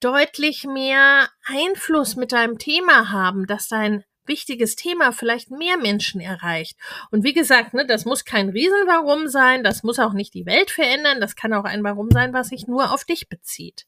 deutlich 0.00 0.64
mehr 0.64 1.28
Einfluss 1.44 2.16
mit 2.16 2.32
deinem 2.32 2.58
Thema 2.58 3.10
haben, 3.10 3.46
dass 3.46 3.68
dein 3.68 4.04
wichtiges 4.30 4.76
Thema 4.76 5.12
vielleicht 5.12 5.50
mehr 5.50 5.76
Menschen 5.76 6.22
erreicht. 6.22 6.78
Und 7.10 7.24
wie 7.24 7.34
gesagt, 7.34 7.74
ne, 7.74 7.84
das 7.84 8.06
muss 8.06 8.24
kein 8.24 8.48
Riesenwarum 8.48 9.28
sein, 9.28 9.62
das 9.62 9.82
muss 9.82 9.98
auch 9.98 10.14
nicht 10.14 10.32
die 10.32 10.46
Welt 10.46 10.70
verändern, 10.70 11.20
das 11.20 11.36
kann 11.36 11.52
auch 11.52 11.64
ein 11.64 11.84
Warum 11.84 12.08
sein, 12.10 12.32
was 12.32 12.48
sich 12.48 12.66
nur 12.66 12.92
auf 12.92 13.04
dich 13.04 13.28
bezieht. 13.28 13.86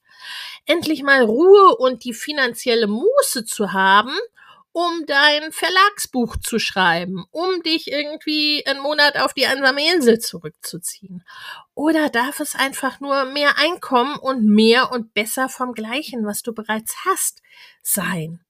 Endlich 0.67 1.03
mal 1.03 1.23
Ruhe 1.23 1.77
und 1.77 2.05
die 2.05 2.13
finanzielle 2.13 2.89
Muße 2.89 3.45
zu 3.47 3.73
haben, 3.73 4.13
um 4.73 5.05
dein 5.07 5.53
Verlagsbuch 5.53 6.37
zu 6.39 6.59
schreiben, 6.59 7.25
um 7.31 7.63
dich 7.63 7.93
irgendwie 7.93 8.65
einen 8.67 8.81
Monat 8.81 9.19
auf 9.19 9.35
die 9.35 9.47
einsame 9.47 9.87
Insel 9.95 10.19
zurückzuziehen? 10.19 11.25
Oder 11.75 12.09
darf 12.09 12.41
es 12.41 12.55
einfach 12.55 12.99
nur 13.01 13.27
mehr 13.27 13.59
Einkommen 13.59 14.17
und 14.17 14.45
mehr 14.45 14.91
und 14.91 15.15
besser 15.15 15.49
vom 15.49 15.75
Gleichen, 15.75 16.27
was 16.27 16.43
du 16.43 16.53
bereits 16.55 16.97
hast, 17.05 17.43
sein? 17.83 18.41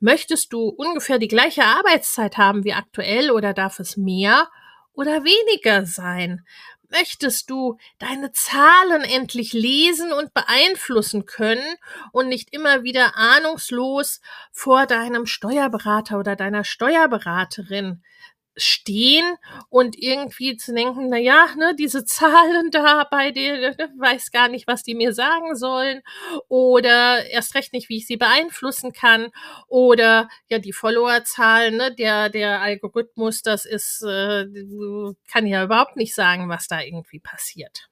Möchtest 0.00 0.52
du 0.52 0.68
ungefähr 0.68 1.18
die 1.18 1.28
gleiche 1.28 1.64
Arbeitszeit 1.64 2.36
haben 2.36 2.64
wie 2.64 2.74
aktuell 2.74 3.30
oder 3.30 3.54
darf 3.54 3.80
es 3.80 3.96
mehr 3.96 4.48
oder 4.92 5.24
weniger 5.24 5.86
sein? 5.86 6.44
Möchtest 6.90 7.50
du 7.50 7.78
deine 7.98 8.30
Zahlen 8.32 9.02
endlich 9.02 9.52
lesen 9.52 10.12
und 10.12 10.34
beeinflussen 10.34 11.26
können 11.26 11.64
und 12.12 12.28
nicht 12.28 12.52
immer 12.52 12.84
wieder 12.84 13.16
ahnungslos 13.16 14.20
vor 14.52 14.86
deinem 14.86 15.26
Steuerberater 15.26 16.18
oder 16.18 16.36
deiner 16.36 16.62
Steuerberaterin 16.62 18.02
stehen 18.56 19.36
und 19.68 19.96
irgendwie 20.00 20.56
zu 20.56 20.74
denken, 20.74 21.08
na 21.08 21.18
ja, 21.18 21.48
ne, 21.56 21.74
diese 21.78 22.04
Zahlen 22.04 22.70
da 22.72 23.04
bei 23.10 23.30
dir, 23.30 23.58
ne, 23.58 23.76
weiß 23.98 24.30
gar 24.30 24.48
nicht, 24.48 24.66
was 24.66 24.82
die 24.82 24.94
mir 24.94 25.12
sagen 25.12 25.56
sollen 25.56 26.02
oder 26.48 27.26
erst 27.26 27.54
recht 27.54 27.72
nicht, 27.72 27.88
wie 27.88 27.98
ich 27.98 28.06
sie 28.06 28.16
beeinflussen 28.16 28.92
kann 28.92 29.30
oder 29.68 30.28
ja, 30.48 30.58
die 30.58 30.72
Followerzahlen, 30.72 31.76
ne, 31.76 31.94
der, 31.94 32.30
der 32.30 32.60
Algorithmus, 32.60 33.42
das 33.42 33.64
ist, 33.64 34.02
äh, 34.02 34.46
kann 35.30 35.46
ja 35.46 35.64
überhaupt 35.64 35.96
nicht 35.96 36.14
sagen, 36.14 36.48
was 36.48 36.68
da 36.68 36.80
irgendwie 36.80 37.20
passiert 37.20 37.88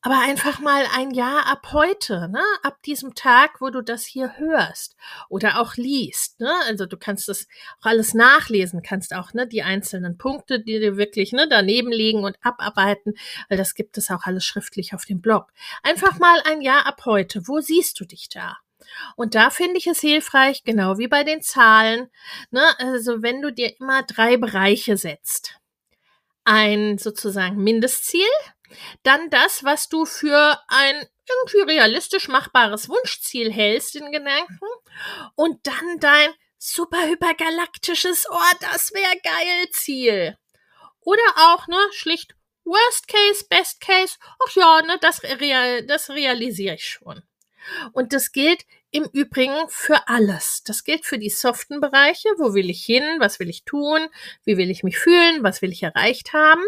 aber 0.00 0.20
einfach 0.20 0.60
mal 0.60 0.84
ein 0.94 1.10
Jahr 1.10 1.46
ab 1.46 1.68
heute, 1.72 2.28
ne? 2.28 2.42
ab 2.62 2.82
diesem 2.84 3.14
Tag, 3.14 3.60
wo 3.60 3.70
du 3.70 3.82
das 3.82 4.06
hier 4.06 4.38
hörst 4.38 4.96
oder 5.28 5.60
auch 5.60 5.74
liest. 5.74 6.40
Ne? 6.40 6.52
Also 6.66 6.86
du 6.86 6.96
kannst 6.96 7.28
das 7.28 7.46
auch 7.80 7.86
alles 7.86 8.14
nachlesen, 8.14 8.82
kannst 8.82 9.14
auch 9.14 9.34
ne, 9.34 9.46
die 9.46 9.62
einzelnen 9.62 10.16
Punkte, 10.16 10.60
die 10.60 10.78
dir 10.78 10.96
wirklich 10.96 11.32
ne, 11.32 11.48
daneben 11.48 11.90
liegen 11.90 12.24
und 12.24 12.38
abarbeiten, 12.42 13.14
weil 13.48 13.58
das 13.58 13.74
gibt 13.74 13.98
es 13.98 14.10
auch 14.10 14.24
alles 14.24 14.44
schriftlich 14.44 14.94
auf 14.94 15.04
dem 15.04 15.20
Blog. 15.20 15.52
Einfach 15.82 16.18
mal 16.18 16.40
ein 16.44 16.60
Jahr 16.60 16.86
ab 16.86 17.02
heute, 17.04 17.48
wo 17.48 17.60
siehst 17.60 17.98
du 17.98 18.04
dich 18.04 18.28
da? 18.28 18.56
Und 19.16 19.34
da 19.34 19.50
finde 19.50 19.78
ich 19.78 19.86
es 19.86 20.00
hilfreich, 20.00 20.64
genau 20.64 20.98
wie 20.98 21.08
bei 21.08 21.24
den 21.24 21.42
Zahlen, 21.42 22.08
ne? 22.50 22.62
also 22.78 23.22
wenn 23.22 23.42
du 23.42 23.52
dir 23.52 23.78
immer 23.80 24.04
drei 24.04 24.36
Bereiche 24.36 24.96
setzt. 24.96 25.57
Ein 26.50 26.96
sozusagen 26.96 27.62
Mindestziel, 27.62 28.26
dann 29.02 29.28
das, 29.28 29.64
was 29.64 29.90
du 29.90 30.06
für 30.06 30.58
ein 30.68 31.06
irgendwie 31.28 31.72
realistisch 31.72 32.28
machbares 32.28 32.88
Wunschziel 32.88 33.52
hältst 33.52 33.96
in 33.96 34.10
Gedanken 34.12 34.66
und 35.34 35.66
dann 35.66 35.98
dein 36.00 36.30
super 36.56 37.06
hypergalaktisches, 37.06 38.28
oh, 38.30 38.56
das 38.60 38.94
wäre 38.94 39.20
geil 39.22 39.68
Ziel. 39.72 40.38
Oder 41.00 41.22
auch, 41.36 41.66
ne, 41.68 41.76
schlicht 41.92 42.34
Worst 42.64 43.08
Case, 43.08 43.44
Best 43.50 43.82
Case, 43.82 44.16
ach 44.46 44.54
ja, 44.54 44.80
ne, 44.86 44.96
das, 45.02 45.22
real, 45.22 45.84
das 45.86 46.08
realisiere 46.08 46.76
ich 46.76 46.86
schon. 46.86 47.22
Und 47.92 48.14
das 48.14 48.32
gilt 48.32 48.64
im 48.90 49.04
Übrigen 49.12 49.68
für 49.68 50.08
alles. 50.08 50.62
Das 50.64 50.84
gilt 50.84 51.04
für 51.04 51.18
die 51.18 51.30
soften 51.30 51.80
Bereiche. 51.80 52.28
Wo 52.38 52.54
will 52.54 52.70
ich 52.70 52.84
hin? 52.84 53.04
Was 53.18 53.38
will 53.38 53.48
ich 53.48 53.64
tun? 53.64 54.08
Wie 54.44 54.56
will 54.56 54.70
ich 54.70 54.82
mich 54.82 54.98
fühlen? 54.98 55.42
Was 55.42 55.62
will 55.62 55.72
ich 55.72 55.82
erreicht 55.82 56.32
haben? 56.32 56.62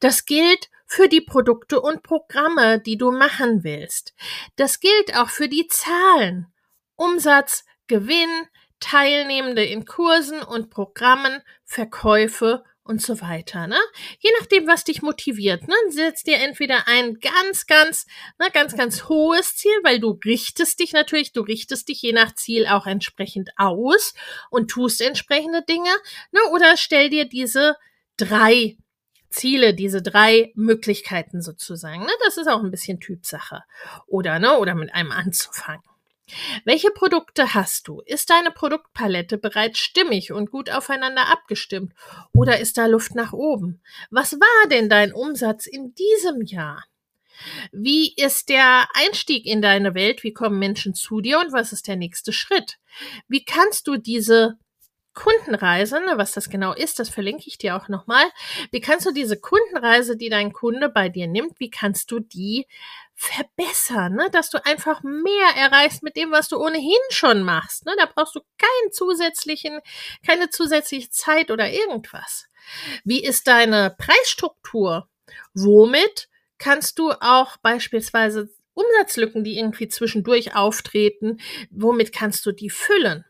Das 0.00 0.24
gilt 0.24 0.70
für 0.86 1.08
die 1.08 1.20
Produkte 1.20 1.80
und 1.80 2.02
Programme, 2.02 2.80
die 2.80 2.98
du 2.98 3.12
machen 3.12 3.64
willst. 3.64 4.14
Das 4.56 4.80
gilt 4.80 5.16
auch 5.16 5.30
für 5.30 5.48
die 5.48 5.66
Zahlen. 5.68 6.52
Umsatz, 6.96 7.64
Gewinn, 7.86 8.46
Teilnehmende 8.80 9.64
in 9.64 9.84
Kursen 9.84 10.42
und 10.42 10.68
Programmen, 10.68 11.40
Verkäufe 11.64 12.64
und 12.84 13.00
so 13.00 13.20
weiter. 13.20 13.66
Ne? 13.66 13.78
Je 14.18 14.30
nachdem, 14.38 14.66
was 14.66 14.84
dich 14.84 15.02
motiviert, 15.02 15.68
ne? 15.68 15.74
setzt 15.88 16.26
dir 16.26 16.38
entweder 16.38 16.88
ein 16.88 17.18
ganz, 17.20 17.66
ganz, 17.66 18.06
ne, 18.38 18.48
ganz, 18.52 18.76
ganz 18.76 19.08
hohes 19.08 19.56
Ziel, 19.56 19.72
weil 19.82 20.00
du 20.00 20.18
richtest 20.24 20.80
dich 20.80 20.92
natürlich, 20.92 21.32
du 21.32 21.42
richtest 21.42 21.88
dich 21.88 22.02
je 22.02 22.12
nach 22.12 22.34
Ziel 22.34 22.66
auch 22.66 22.86
entsprechend 22.86 23.50
aus 23.56 24.14
und 24.50 24.68
tust 24.68 25.00
entsprechende 25.00 25.62
Dinge, 25.62 25.90
ne? 26.32 26.40
oder 26.52 26.76
stell 26.76 27.10
dir 27.10 27.24
diese 27.24 27.76
drei 28.16 28.76
Ziele, 29.30 29.74
diese 29.74 30.02
drei 30.02 30.52
Möglichkeiten 30.54 31.40
sozusagen. 31.40 32.02
Ne? 32.02 32.12
Das 32.24 32.36
ist 32.36 32.48
auch 32.48 32.62
ein 32.62 32.70
bisschen 32.70 33.00
Typsache. 33.00 33.62
Oder, 34.06 34.38
ne, 34.38 34.58
oder 34.58 34.74
mit 34.74 34.92
einem 34.92 35.10
anzufangen. 35.10 35.82
Welche 36.64 36.90
Produkte 36.90 37.54
hast 37.54 37.88
du? 37.88 38.00
Ist 38.06 38.30
deine 38.30 38.50
Produktpalette 38.50 39.38
bereits 39.38 39.78
stimmig 39.78 40.32
und 40.32 40.50
gut 40.50 40.70
aufeinander 40.70 41.30
abgestimmt? 41.30 41.92
Oder 42.32 42.60
ist 42.60 42.78
da 42.78 42.86
Luft 42.86 43.14
nach 43.14 43.32
oben? 43.32 43.82
Was 44.10 44.34
war 44.34 44.68
denn 44.68 44.88
dein 44.88 45.12
Umsatz 45.12 45.66
in 45.66 45.94
diesem 45.94 46.42
Jahr? 46.42 46.84
Wie 47.72 48.14
ist 48.14 48.48
der 48.48 48.86
Einstieg 48.94 49.46
in 49.46 49.62
deine 49.62 49.94
Welt? 49.94 50.22
Wie 50.22 50.32
kommen 50.32 50.58
Menschen 50.58 50.94
zu 50.94 51.20
dir 51.20 51.40
und 51.40 51.52
was 51.52 51.72
ist 51.72 51.88
der 51.88 51.96
nächste 51.96 52.32
Schritt? 52.32 52.78
Wie 53.28 53.44
kannst 53.44 53.86
du 53.88 53.96
diese 53.96 54.58
Kundenreise, 55.14 56.00
ne, 56.00 56.14
was 56.16 56.32
das 56.32 56.48
genau 56.48 56.72
ist, 56.72 56.98
das 56.98 57.08
verlinke 57.08 57.44
ich 57.46 57.58
dir 57.58 57.76
auch 57.76 57.88
nochmal. 57.88 58.24
Wie 58.70 58.80
kannst 58.80 59.06
du 59.06 59.12
diese 59.12 59.38
Kundenreise, 59.38 60.16
die 60.16 60.28
dein 60.28 60.52
Kunde 60.52 60.88
bei 60.88 61.08
dir 61.08 61.26
nimmt, 61.26 61.60
wie 61.60 61.70
kannst 61.70 62.10
du 62.10 62.20
die 62.20 62.66
verbessern, 63.14 64.14
ne? 64.14 64.30
dass 64.32 64.50
du 64.50 64.64
einfach 64.64 65.02
mehr 65.02 65.48
erreichst 65.56 66.02
mit 66.02 66.16
dem, 66.16 66.30
was 66.32 66.48
du 66.48 66.56
ohnehin 66.56 66.98
schon 67.10 67.42
machst. 67.42 67.86
Ne? 67.86 67.94
Da 67.96 68.06
brauchst 68.06 68.34
du 68.34 68.40
keinen 68.58 68.92
zusätzlichen, 68.92 69.80
keine 70.26 70.50
zusätzliche 70.50 71.10
Zeit 71.10 71.50
oder 71.50 71.70
irgendwas. 71.70 72.46
Wie 73.04 73.22
ist 73.22 73.46
deine 73.46 73.94
Preisstruktur? 73.96 75.08
Womit 75.54 76.28
kannst 76.58 76.98
du 76.98 77.12
auch 77.12 77.56
beispielsweise 77.58 78.50
Umsatzlücken, 78.74 79.44
die 79.44 79.58
irgendwie 79.58 79.88
zwischendurch 79.88 80.56
auftreten, 80.56 81.38
womit 81.70 82.12
kannst 82.12 82.46
du 82.46 82.52
die 82.52 82.70
füllen? 82.70 83.24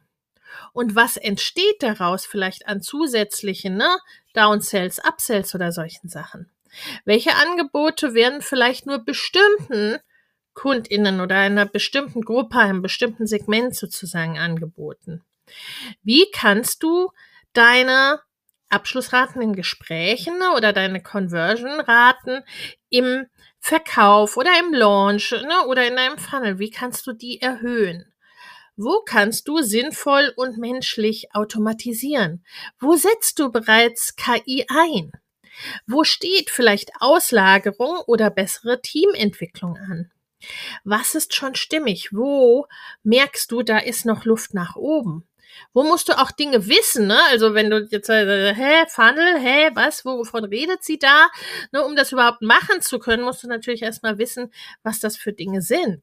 Und 0.73 0.95
was 0.95 1.17
entsteht 1.17 1.83
daraus 1.83 2.27
vielleicht 2.27 2.67
an 2.67 2.83
zusätzlichen, 2.83 3.77
ne? 3.77 3.99
Downsells, 4.35 4.99
Upsells 4.99 5.55
oder 5.55 5.73
solchen 5.73 6.09
Sachen? 6.09 6.51
Welche 7.05 7.35
Angebote 7.35 8.15
werden 8.15 8.41
vielleicht 8.41 8.87
nur 8.87 8.99
bestimmten 8.99 9.99
KundInnen 10.55 11.21
oder 11.21 11.37
einer 11.37 11.67
bestimmten 11.67 12.23
Gruppe, 12.23 12.59
einem 12.59 12.83
bestimmten 12.83 13.27
Segment 13.27 13.75
sozusagen 13.75 14.39
angeboten? 14.39 15.23
Wie 16.03 16.31
kannst 16.31 16.83
du 16.83 17.11
deine 17.53 18.21
Abschlussraten 18.69 19.43
in 19.43 19.55
Gesprächen 19.55 20.39
ne, 20.39 20.53
oder 20.57 20.73
deine 20.73 21.03
Conversion-Raten 21.03 22.43
im 22.89 23.27
Verkauf 23.61 24.37
oder 24.37 24.51
im 24.59 24.73
Launch 24.73 25.31
ne, 25.33 25.67
oder 25.67 25.87
in 25.87 25.97
deinem 25.97 26.19
Funnel, 26.19 26.59
wie 26.59 26.71
kannst 26.71 27.07
du 27.07 27.13
die 27.13 27.41
erhöhen? 27.41 28.12
Wo 28.77 29.03
kannst 29.05 29.49
du 29.49 29.61
sinnvoll 29.61 30.33
und 30.37 30.57
menschlich 30.57 31.35
automatisieren? 31.35 32.45
Wo 32.81 32.97
setzt 32.97 33.39
du 33.39 33.53
bereits 33.53 34.17
KI 34.17 34.65
ein? 34.69 35.13
Wo 35.87 36.05
steht 36.05 36.49
vielleicht 36.49 36.91
Auslagerung 37.01 37.99
oder 38.07 38.31
bessere 38.31 38.81
Teamentwicklung 38.81 39.77
an? 39.77 40.11
Was 40.85 41.15
ist 41.15 41.35
schon 41.35 41.55
stimmig? 41.55 42.13
Wo 42.13 42.67
merkst 43.03 43.53
du, 43.53 43.63
da 43.63 43.79
ist 43.79 44.07
noch 44.07 44.25
Luft 44.25 44.55
nach 44.55 44.75
oben? 44.77 45.29
Wo 45.75 45.83
musst 45.83 46.09
du 46.09 46.19
auch 46.19 46.31
Dinge 46.31 46.67
wissen, 46.67 47.07
ne? 47.07 47.19
Also 47.29 47.53
wenn 47.55 47.69
du 47.69 47.87
jetzt, 47.91 48.09
äh, 48.09 48.55
hä, 48.55 48.87
Funnel, 48.89 49.39
hä, 49.39 49.71
was, 49.75 50.05
wovon 50.05 50.45
redet 50.45 50.83
sie 50.83 50.99
da? 50.99 51.29
Ne, 51.73 51.85
um 51.85 51.95
das 51.95 52.13
überhaupt 52.13 52.41
machen 52.41 52.81
zu 52.81 52.99
können, 52.99 53.23
musst 53.23 53.43
du 53.43 53.49
natürlich 53.49 53.83
erstmal 53.83 54.17
wissen, 54.19 54.53
was 54.83 55.01
das 55.01 55.17
für 55.19 55.35
Dinge 55.35 55.61
sind. 55.61 56.03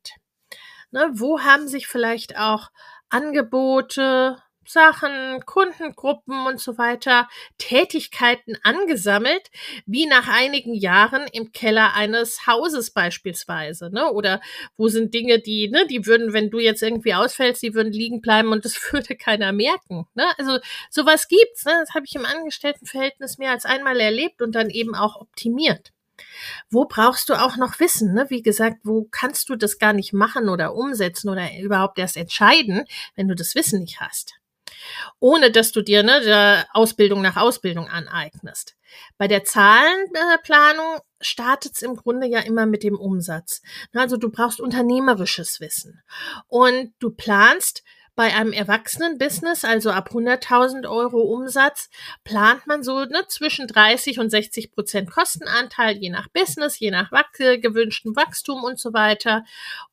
Ne, 0.91 1.09
wo 1.13 1.41
haben 1.41 1.67
sich 1.67 1.87
vielleicht 1.87 2.37
auch 2.37 2.69
Angebote, 3.09 4.37
Sachen, 4.69 5.43
Kundengruppen 5.45 6.45
und 6.45 6.59
so 6.59 6.77
weiter, 6.77 7.27
Tätigkeiten 7.57 8.55
angesammelt, 8.63 9.49
wie 9.87 10.05
nach 10.05 10.27
einigen 10.27 10.75
Jahren 10.75 11.27
im 11.33 11.51
Keller 11.51 11.95
eines 11.95 12.45
Hauses 12.45 12.91
beispielsweise, 12.91 13.89
ne? 13.91 14.11
Oder 14.11 14.41
wo 14.77 14.87
sind 14.87 15.13
Dinge, 15.13 15.39
die, 15.39 15.69
ne, 15.69 15.87
die 15.87 16.05
würden, 16.05 16.33
wenn 16.33 16.51
du 16.51 16.59
jetzt 16.59 16.83
irgendwie 16.83 17.15
ausfällst, 17.15 17.63
die 17.63 17.73
würden 17.73 17.91
liegen 17.91 18.21
bleiben 18.21 18.51
und 18.51 18.63
das 18.65 18.75
würde 18.93 19.15
keiner 19.15 19.51
merken, 19.51 20.05
ne? 20.13 20.25
Also 20.37 20.59
sowas 20.91 21.27
gibt's, 21.27 21.65
ne? 21.65 21.73
Das 21.79 21.95
habe 21.95 22.05
ich 22.05 22.15
im 22.15 22.25
Angestelltenverhältnis 22.25 23.39
mehr 23.39 23.51
als 23.51 23.65
einmal 23.65 23.99
erlebt 23.99 24.41
und 24.41 24.53
dann 24.53 24.69
eben 24.69 24.93
auch 24.95 25.15
optimiert. 25.19 25.91
Wo 26.69 26.85
brauchst 26.85 27.29
du 27.29 27.33
auch 27.33 27.57
noch 27.57 27.79
Wissen? 27.79 28.13
Ne? 28.13 28.25
Wie 28.29 28.41
gesagt, 28.41 28.77
wo 28.83 29.07
kannst 29.11 29.49
du 29.49 29.55
das 29.55 29.79
gar 29.79 29.93
nicht 29.93 30.13
machen 30.13 30.49
oder 30.49 30.75
umsetzen 30.75 31.29
oder 31.29 31.47
überhaupt 31.59 31.99
erst 31.99 32.17
entscheiden, 32.17 32.85
wenn 33.15 33.27
du 33.27 33.35
das 33.35 33.55
Wissen 33.55 33.81
nicht 33.81 33.99
hast? 33.99 34.39
ohne 35.19 35.51
dass 35.51 35.71
du 35.71 35.81
dir 35.81 36.03
ne, 36.03 36.65
Ausbildung 36.73 37.21
nach 37.21 37.37
Ausbildung 37.37 37.87
aneignest. 37.87 38.75
Bei 39.17 39.27
der 39.27 39.43
Zahlenplanung 39.43 40.99
startet 41.21 41.73
es 41.75 41.81
im 41.81 41.95
Grunde 41.95 42.27
ja 42.27 42.39
immer 42.39 42.65
mit 42.65 42.83
dem 42.83 42.97
Umsatz. 42.97 43.61
Also 43.93 44.17
du 44.17 44.29
brauchst 44.29 44.59
unternehmerisches 44.59 45.59
Wissen 45.59 46.01
und 46.47 46.93
du 46.99 47.11
planst 47.11 47.83
bei 48.19 48.35
einem 48.35 48.51
Erwachsenenbusiness, 48.51 49.63
also 49.63 49.91
ab 49.91 50.09
100.000 50.11 50.85
Euro 50.89 51.21
Umsatz, 51.21 51.89
plant 52.25 52.67
man 52.67 52.83
so 52.83 53.05
ne, 53.05 53.23
zwischen 53.29 53.65
30 53.65 54.19
und 54.19 54.29
60 54.29 54.73
Prozent 54.73 55.09
Kostenanteil, 55.09 55.95
je 55.95 56.09
nach 56.09 56.27
Business, 56.33 56.77
je 56.79 56.91
nach 56.91 57.11
gewünschtem 57.11 58.17
Wachstum 58.17 58.65
und 58.65 58.77
so 58.77 58.91
weiter. 58.91 59.45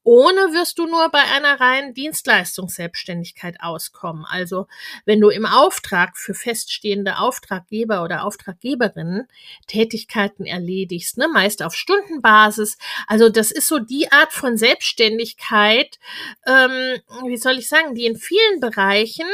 Ohne 0.07 0.53
wirst 0.53 0.79
du 0.79 0.87
nur 0.87 1.09
bei 1.09 1.19
einer 1.19 1.59
reinen 1.59 1.93
Dienstleistungsselbstständigkeit 1.93 3.57
auskommen. 3.59 4.25
Also 4.25 4.69
wenn 5.05 5.21
du 5.21 5.31
im 5.31 5.45
Auftrag 5.45 6.17
für 6.17 6.33
feststehende 6.33 7.19
Auftraggeber 7.19 8.05
oder 8.05 8.23
Auftraggeberinnen 8.23 9.27
Tätigkeiten 9.67 10.47
erledigst, 10.47 11.19
ne, 11.19 11.27
meist 11.27 11.61
auf 11.61 11.75
Stundenbasis. 11.75 12.79
Also 13.09 13.31
das 13.31 13.51
ist 13.51 13.67
so 13.67 13.81
die 13.81 14.13
Art 14.13 14.33
von 14.33 14.57
Selbstständigkeit, 14.57 15.99
ähm, 16.47 17.01
wie 17.25 17.37
soll 17.37 17.59
ich 17.59 17.69
sagen, 17.69 17.97
die 17.97 18.07
in 18.07 18.15
vielen 18.15 18.61
Bereichen 18.61 19.27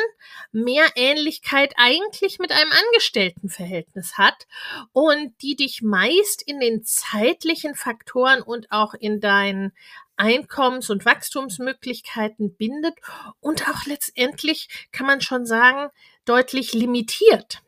mehr 0.53 0.87
Ähnlichkeit 0.95 1.75
eigentlich 1.77 2.39
mit 2.39 2.51
einem 2.51 2.73
Angestelltenverhältnis 2.73 4.17
hat 4.17 4.47
und 4.93 5.35
die 5.43 5.55
dich 5.55 5.83
meist 5.83 6.41
in 6.41 6.61
den 6.61 6.83
zeitlichen 6.83 7.75
Faktoren 7.75 8.41
und 8.41 8.73
auch 8.73 8.95
in 8.95 9.21
deinen 9.21 9.73
Einkommens- 10.23 10.89
und 10.89 11.05
Wachstumsmöglichkeiten 11.05 12.57
bindet 12.57 12.95
und 13.41 13.69
auch 13.69 13.87
letztendlich, 13.87 14.89
kann 14.93 15.07
man 15.07 15.21
schon 15.21 15.47
sagen, 15.47 15.91
deutlich 16.25 16.73
limitiert. 16.75 17.61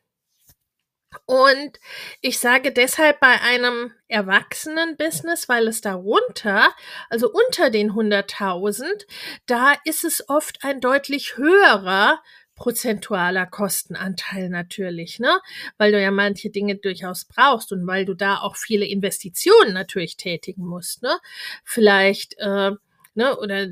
Und 1.27 1.79
ich 2.21 2.39
sage 2.39 2.73
deshalb 2.73 3.19
bei 3.21 3.41
einem 3.41 3.93
Erwachsenen-Business, 4.09 5.49
weil 5.49 5.69
es 5.69 5.81
darunter, 5.81 6.75
also 7.09 7.31
unter 7.31 7.71
den 7.71 7.93
100.000, 7.93 9.07
da 9.47 9.75
ist 9.85 10.05
es 10.05 10.29
oft 10.29 10.63
ein 10.63 10.81
deutlich 10.81 11.37
höherer 11.37 12.23
prozentualer 12.55 13.47
Kostenanteil 13.47 14.49
natürlich, 14.49 15.19
ne? 15.19 15.41
Weil 15.77 15.93
du 15.93 16.01
ja 16.01 16.11
manche 16.11 16.51
Dinge 16.51 16.77
durchaus 16.77 17.25
brauchst 17.25 17.73
und 17.73 17.87
weil 17.87 18.05
du 18.05 18.15
da 18.15 18.39
auch 18.39 18.57
viele 18.57 18.87
Investitionen 18.87 19.73
natürlich 19.75 20.17
tätigen 20.17 20.65
musst, 20.65 21.03
ne? 21.03 21.19
Vielleicht, 21.65 22.37
äh, 22.39 22.73
ne, 23.15 23.39
oder 23.39 23.69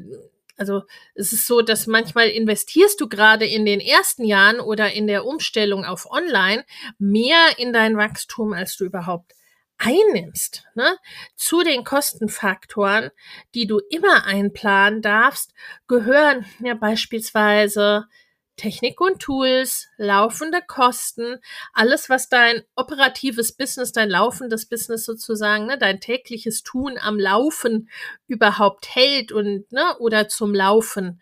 also 0.56 0.82
es 1.14 1.32
ist 1.32 1.46
so, 1.46 1.62
dass 1.62 1.86
manchmal 1.86 2.28
investierst 2.28 3.00
du 3.00 3.08
gerade 3.08 3.46
in 3.46 3.64
den 3.64 3.80
ersten 3.80 4.24
Jahren 4.24 4.60
oder 4.60 4.92
in 4.92 5.06
der 5.06 5.24
Umstellung 5.24 5.84
auf 5.84 6.10
Online 6.10 6.64
mehr 6.98 7.58
in 7.58 7.72
dein 7.72 7.96
Wachstum, 7.96 8.52
als 8.52 8.76
du 8.76 8.84
überhaupt 8.84 9.32
einnimmst. 9.78 10.64
Ne? 10.74 10.96
Zu 11.36 11.62
den 11.62 11.84
Kostenfaktoren, 11.84 13.10
die 13.54 13.66
du 13.66 13.80
immer 13.90 14.24
einplanen 14.24 15.02
darfst, 15.02 15.52
gehören 15.88 16.46
ja 16.60 16.74
beispielsweise 16.74 18.06
Technik 18.56 19.00
und 19.00 19.20
Tools, 19.20 19.88
laufende 19.96 20.60
Kosten, 20.66 21.38
alles, 21.72 22.08
was 22.08 22.28
dein 22.28 22.62
operatives 22.76 23.52
Business, 23.52 23.92
dein 23.92 24.10
laufendes 24.10 24.66
Business 24.66 25.04
sozusagen, 25.04 25.66
ne, 25.66 25.78
dein 25.78 26.00
tägliches 26.00 26.62
Tun 26.62 26.98
am 26.98 27.18
Laufen 27.18 27.88
überhaupt 28.26 28.94
hält 28.94 29.32
und 29.32 29.70
ne, 29.72 29.96
oder 29.98 30.28
zum 30.28 30.54
Laufen 30.54 31.20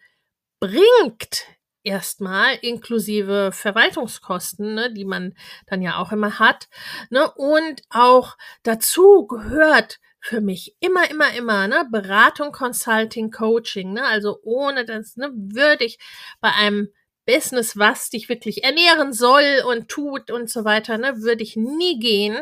bringt, 0.60 1.46
erstmal 1.82 2.56
inklusive 2.60 3.50
Verwaltungskosten, 3.52 4.74
ne, 4.74 4.92
die 4.92 5.04
man 5.04 5.34
dann 5.66 5.82
ja 5.82 5.98
auch 5.98 6.12
immer 6.12 6.38
hat, 6.38 6.68
ne, 7.10 7.30
und 7.36 7.82
auch 7.90 8.36
dazu 8.62 9.26
gehört 9.26 9.98
für 10.20 10.40
mich 10.42 10.76
immer, 10.80 11.10
immer, 11.10 11.32
immer, 11.34 11.66
ne, 11.68 11.88
Beratung, 11.90 12.52
Consulting, 12.52 13.30
Coaching, 13.30 13.94
ne, 13.94 14.04
also 14.04 14.38
ohne 14.42 14.84
das, 14.84 15.16
ne, 15.16 15.30
würde 15.34 15.84
ich 15.84 15.98
bei 16.40 16.52
einem 16.52 16.92
Business, 17.26 17.76
was 17.76 18.10
dich 18.10 18.28
wirklich 18.28 18.64
ernähren 18.64 19.12
soll 19.12 19.62
und 19.66 19.88
tut 19.88 20.30
und 20.30 20.50
so 20.50 20.64
weiter, 20.64 20.98
ne, 20.98 21.22
würde 21.22 21.42
ich 21.42 21.56
nie 21.56 21.98
gehen. 21.98 22.38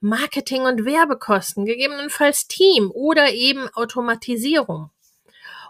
Marketing 0.00 0.62
und 0.62 0.84
Werbekosten, 0.84 1.64
gegebenenfalls 1.64 2.46
Team 2.48 2.90
oder 2.92 3.30
eben 3.32 3.68
Automatisierung. 3.74 4.90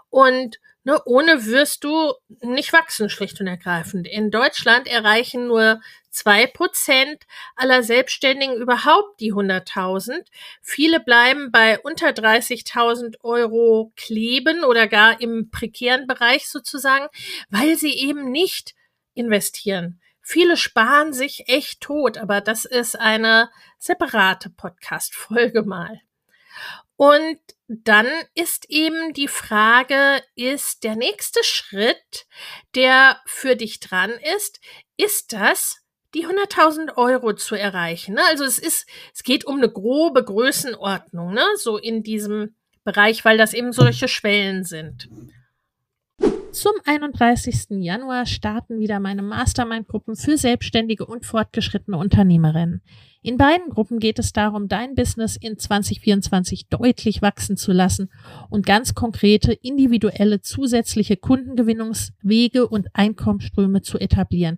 Und 0.09 0.59
Ne, 0.85 0.99
ohne 1.05 1.45
wirst 1.45 1.83
du 1.83 2.13
nicht 2.41 2.71
wachsen, 2.71 3.09
schlicht 3.09 3.39
und 3.41 3.47
ergreifend. 3.47 4.07
In 4.07 4.31
Deutschland 4.31 4.87
erreichen 4.87 5.45
nur 5.47 5.81
zwei 6.09 6.47
Prozent 6.47 7.25
aller 7.55 7.83
Selbstständigen 7.83 8.55
überhaupt 8.55 9.19
die 9.19 9.33
100.000. 9.33 10.25
Viele 10.61 10.99
bleiben 10.99 11.51
bei 11.51 11.79
unter 11.79 12.09
30.000 12.09 13.21
Euro 13.21 13.93
kleben 13.95 14.63
oder 14.63 14.87
gar 14.87 15.21
im 15.21 15.49
prekären 15.49 16.07
Bereich 16.07 16.49
sozusagen, 16.49 17.07
weil 17.49 17.75
sie 17.75 17.93
eben 17.93 18.31
nicht 18.31 18.75
investieren. 19.13 20.01
Viele 20.21 20.57
sparen 20.57 21.13
sich 21.13 21.47
echt 21.47 21.81
tot, 21.81 22.17
aber 22.17 22.41
das 22.41 22.65
ist 22.65 22.99
eine 22.99 23.49
separate 23.77 24.49
Podcast-Folge 24.49 25.63
mal. 25.63 26.01
Und 26.95 27.39
dann 27.67 28.07
ist 28.35 28.69
eben 28.69 29.13
die 29.13 29.27
Frage, 29.27 30.21
ist 30.35 30.83
der 30.83 30.95
nächste 30.95 31.43
Schritt, 31.43 32.27
der 32.75 33.21
für 33.25 33.55
dich 33.55 33.79
dran 33.79 34.11
ist, 34.35 34.59
ist 34.97 35.31
das 35.33 35.77
die 36.15 36.25
100.000 36.25 36.97
Euro 36.97 37.33
zu 37.33 37.55
erreichen? 37.55 38.15
Ne? 38.15 38.21
Also 38.29 38.43
es 38.43 38.59
ist, 38.59 38.87
es 39.13 39.23
geht 39.23 39.45
um 39.45 39.57
eine 39.57 39.69
grobe 39.69 40.23
Größenordnung, 40.23 41.33
ne? 41.33 41.43
so 41.55 41.77
in 41.77 42.03
diesem 42.03 42.55
Bereich, 42.83 43.23
weil 43.25 43.37
das 43.37 43.53
eben 43.53 43.71
solche 43.71 44.07
Schwellen 44.07 44.63
sind. 44.63 45.09
Zum 46.51 46.73
31. 46.83 47.67
Januar 47.81 48.25
starten 48.25 48.79
wieder 48.79 48.99
meine 48.99 49.21
Mastermind-Gruppen 49.21 50.15
für 50.15 50.35
selbstständige 50.35 51.05
und 51.05 51.25
fortgeschrittene 51.25 51.95
Unternehmerinnen. 51.95 52.81
In 53.21 53.37
beiden 53.37 53.69
Gruppen 53.69 53.99
geht 53.99 54.17
es 54.17 54.33
darum, 54.33 54.67
dein 54.67 54.95
Business 54.95 55.35
in 55.35 55.59
2024 55.59 56.67
deutlich 56.69 57.21
wachsen 57.21 57.55
zu 57.55 57.71
lassen 57.71 58.09
und 58.49 58.65
ganz 58.65 58.95
konkrete 58.95 59.53
individuelle 59.53 60.41
zusätzliche 60.41 61.17
Kundengewinnungswege 61.17 62.67
und 62.67 62.87
Einkommensströme 62.93 63.81
zu 63.81 63.99
etablieren 63.99 64.57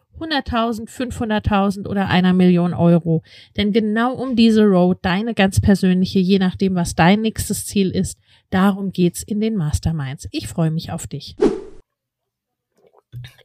100.000, 0.21 0.89
500.000 0.89 1.87
oder 1.87 2.07
einer 2.07 2.33
Million 2.33 2.73
Euro. 2.73 3.23
Denn 3.57 3.71
genau 3.71 4.13
um 4.13 4.35
diese 4.35 4.63
Road, 4.63 4.99
deine 5.01 5.33
ganz 5.33 5.59
persönliche, 5.59 6.19
je 6.19 6.39
nachdem, 6.39 6.75
was 6.75 6.95
dein 6.95 7.21
nächstes 7.21 7.65
Ziel 7.65 7.89
ist, 7.91 8.19
darum 8.49 8.91
geht's 8.91 9.23
in 9.23 9.39
den 9.39 9.55
Masterminds. 9.55 10.27
Ich 10.31 10.47
freue 10.47 10.71
mich 10.71 10.91
auf 10.91 11.07
dich. 11.07 11.35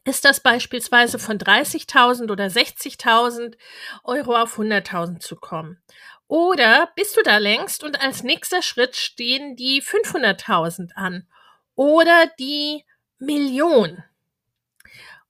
Ist 0.05 0.25
das 0.25 0.41
beispielsweise 0.41 1.19
von 1.19 1.39
30.000 1.39 2.31
oder 2.31 2.47
60.000 2.47 3.55
Euro 4.05 4.37
auf 4.37 4.59
100.000 4.59 5.19
zu 5.19 5.37
kommen? 5.37 5.79
Oder 6.29 6.91
bist 6.97 7.17
du 7.17 7.23
da 7.23 7.39
längst 7.39 7.85
und 7.85 8.01
als 8.01 8.23
nächster 8.23 8.62
Schritt 8.62 8.97
stehen 8.97 9.57
die 9.57 9.83
500.000 9.83 10.93
an? 10.95 11.27
Oder 11.75 12.31
die 12.39 12.85
Million? 13.19 14.03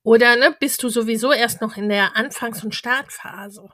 Oder 0.06 0.36
ne, 0.36 0.54
bist 0.60 0.84
du 0.84 0.88
sowieso 0.88 1.32
erst 1.32 1.60
noch 1.60 1.76
in 1.76 1.88
der 1.88 2.14
Anfangs- 2.14 2.62
und 2.62 2.76
Startphase? 2.76 3.68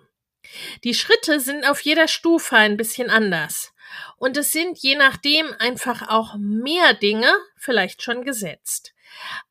Die 0.82 0.94
Schritte 0.94 1.40
sind 1.40 1.68
auf 1.68 1.82
jeder 1.82 2.08
Stufe 2.08 2.56
ein 2.56 2.78
bisschen 2.78 3.10
anders. 3.10 3.74
Und 4.16 4.38
es 4.38 4.50
sind 4.50 4.78
je 4.78 4.96
nachdem 4.96 5.52
einfach 5.58 6.08
auch 6.08 6.36
mehr 6.38 6.94
Dinge 6.94 7.30
vielleicht 7.58 8.02
schon 8.02 8.24
gesetzt, 8.24 8.94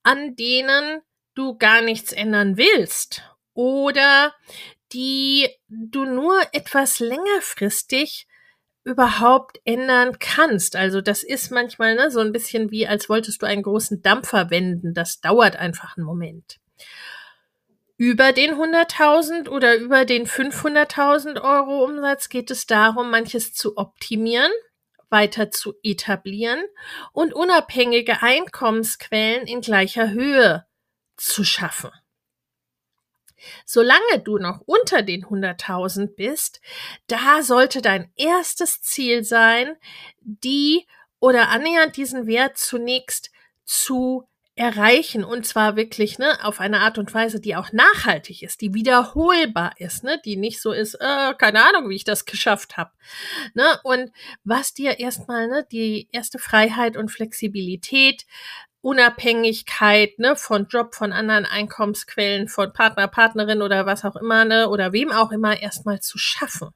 an 0.02 0.36
denen 0.36 1.02
du 1.36 1.56
gar 1.56 1.82
nichts 1.82 2.14
ändern 2.14 2.58
willst 2.58 3.22
oder 3.54 4.34
die 4.92 5.50
du 5.70 6.06
nur 6.06 6.42
etwas 6.52 6.98
längerfristig 6.98 8.26
überhaupt 8.84 9.62
ändern 9.66 10.18
kannst. 10.18 10.76
Also 10.76 11.02
das 11.02 11.22
ist 11.22 11.52
manchmal 11.52 11.94
ne, 11.94 12.10
so 12.10 12.22
ein 12.22 12.32
bisschen 12.32 12.72
wie, 12.72 12.88
als 12.88 13.08
wolltest 13.08 13.44
du 13.44 13.46
einen 13.46 13.62
großen 13.62 14.02
Dampfer 14.02 14.50
wenden. 14.50 14.96
Das 14.96 15.22
dauert 15.22 15.58
einfach 15.58 15.96
einen 15.96 16.08
Moment 16.08 16.58
über 17.98 18.34
den 18.34 18.56
100.000 18.56 19.48
oder 19.48 19.76
über 19.76 20.06
den 20.06 20.26
500.000 20.26 21.40
Euro 21.42 21.84
Umsatz 21.84 22.30
geht 22.30 22.50
es 22.50 22.66
darum, 22.66 23.12
manches 23.12 23.54
zu 23.54 23.78
optimieren, 23.78 24.52
weiter 25.10 25.52
zu 25.52 25.76
etablieren 25.84 26.64
und 27.12 27.34
unabhängige 27.34 28.24
Einkommensquellen 28.24 29.46
in 29.46 29.62
gleicher 29.62 30.10
Höhe 30.10 30.66
zu 31.16 31.44
schaffen. 31.44 31.92
Solange 33.66 34.20
du 34.24 34.38
noch 34.38 34.62
unter 34.66 35.02
den 35.02 35.26
100.000 35.26 36.16
bist, 36.16 36.62
da 37.08 37.44
sollte 37.44 37.82
dein 37.82 38.12
erstes 38.16 38.82
Ziel 38.82 39.24
sein, 39.24 39.76
die 40.22 40.88
oder 41.20 41.50
annähernd 41.50 41.98
diesen 41.98 42.28
Wert 42.28 42.58
zunächst 42.58 43.32
zu 43.64 44.28
erreichen 44.56 45.24
und 45.24 45.46
zwar 45.46 45.76
wirklich 45.76 46.20
ne 46.20 46.38
auf 46.44 46.60
eine 46.60 46.82
Art 46.82 46.98
und 46.98 47.14
Weise, 47.14 47.40
die 47.40 47.56
auch 47.56 47.72
nachhaltig 47.72 48.44
ist, 48.44 48.62
die 48.62 48.74
wiederholbar 48.74 49.74
ist, 49.78 50.04
ne, 50.04 50.20
die 50.26 50.36
nicht 50.36 50.62
so 50.62 50.72
ist, 50.74 50.96
äh, 50.96 51.34
keine 51.38 51.64
Ahnung, 51.64 51.90
wie 51.90 51.96
ich 51.96 52.04
das 52.04 52.26
geschafft 52.26 52.78
habe, 52.78 52.92
ne 53.54 53.80
und 53.84 54.12
was 54.44 54.74
dir 54.74 55.00
erstmal 55.00 55.48
ne 55.48 55.66
die 55.72 56.10
erste 56.12 56.38
Freiheit 56.40 56.98
und 56.98 57.10
Flexibilität 57.10 58.26
Unabhängigkeit 58.82 60.18
ne, 60.18 60.36
von 60.36 60.68
Job, 60.68 60.96
von 60.96 61.14
anderen 61.14 61.46
Einkommensquellen, 61.46 62.48
von 62.48 62.74
Partner, 62.74 63.08
Partnerin 63.08 63.62
oder 63.62 63.86
was 63.86 64.04
auch 64.04 64.16
immer, 64.16 64.44
ne, 64.44 64.70
oder 64.70 64.92
wem 64.92 65.12
auch 65.12 65.32
immer 65.32 65.62
erstmal 65.62 66.00
zu 66.00 66.18
schaffen. 66.18 66.70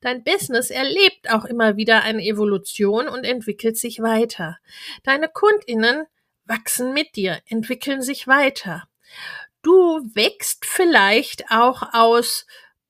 Dein 0.00 0.24
Business 0.24 0.70
erlebt 0.70 1.30
auch 1.30 1.44
immer 1.44 1.76
wieder 1.76 2.02
eine 2.02 2.22
Evolution 2.22 3.06
und 3.06 3.24
entwickelt 3.24 3.76
sich 3.76 4.00
weiter. 4.00 4.58
Deine 5.02 5.28
Kundinnen 5.28 6.06
wachsen 6.50 6.92
mit 6.92 7.16
dir, 7.16 7.40
entwickeln 7.46 8.02
sich 8.02 8.28
weiter. 8.28 8.86
Du 9.62 10.00
wächst 10.14 10.66
vielleicht 10.66 11.50
auch 11.50 11.94
aus 11.94 12.46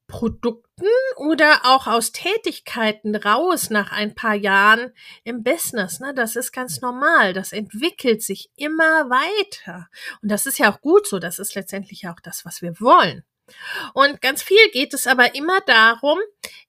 Produkten 0.08 0.86
oder 1.16 1.60
auch 1.64 1.86
aus 1.86 2.10
Tätigkeiten 2.10 3.14
raus 3.14 3.70
nach 3.70 3.92
ein 3.92 4.14
paar 4.14 4.34
Jahren 4.34 4.92
im 5.22 5.44
Business. 5.44 6.00
Ne? 6.00 6.12
Das 6.14 6.34
ist 6.34 6.52
ganz 6.52 6.80
normal. 6.80 7.32
Das 7.32 7.52
entwickelt 7.52 8.22
sich 8.22 8.50
immer 8.56 9.08
weiter. 9.08 9.88
Und 10.20 10.30
das 10.30 10.46
ist 10.46 10.58
ja 10.58 10.72
auch 10.72 10.80
gut 10.80 11.06
so. 11.06 11.20
Das 11.20 11.38
ist 11.38 11.54
letztendlich 11.54 12.08
auch 12.08 12.18
das, 12.20 12.44
was 12.44 12.62
wir 12.62 12.80
wollen. 12.80 13.24
Und 13.94 14.20
ganz 14.20 14.42
viel 14.42 14.70
geht 14.72 14.94
es 14.94 15.06
aber 15.06 15.34
immer 15.34 15.60
darum, 15.62 16.18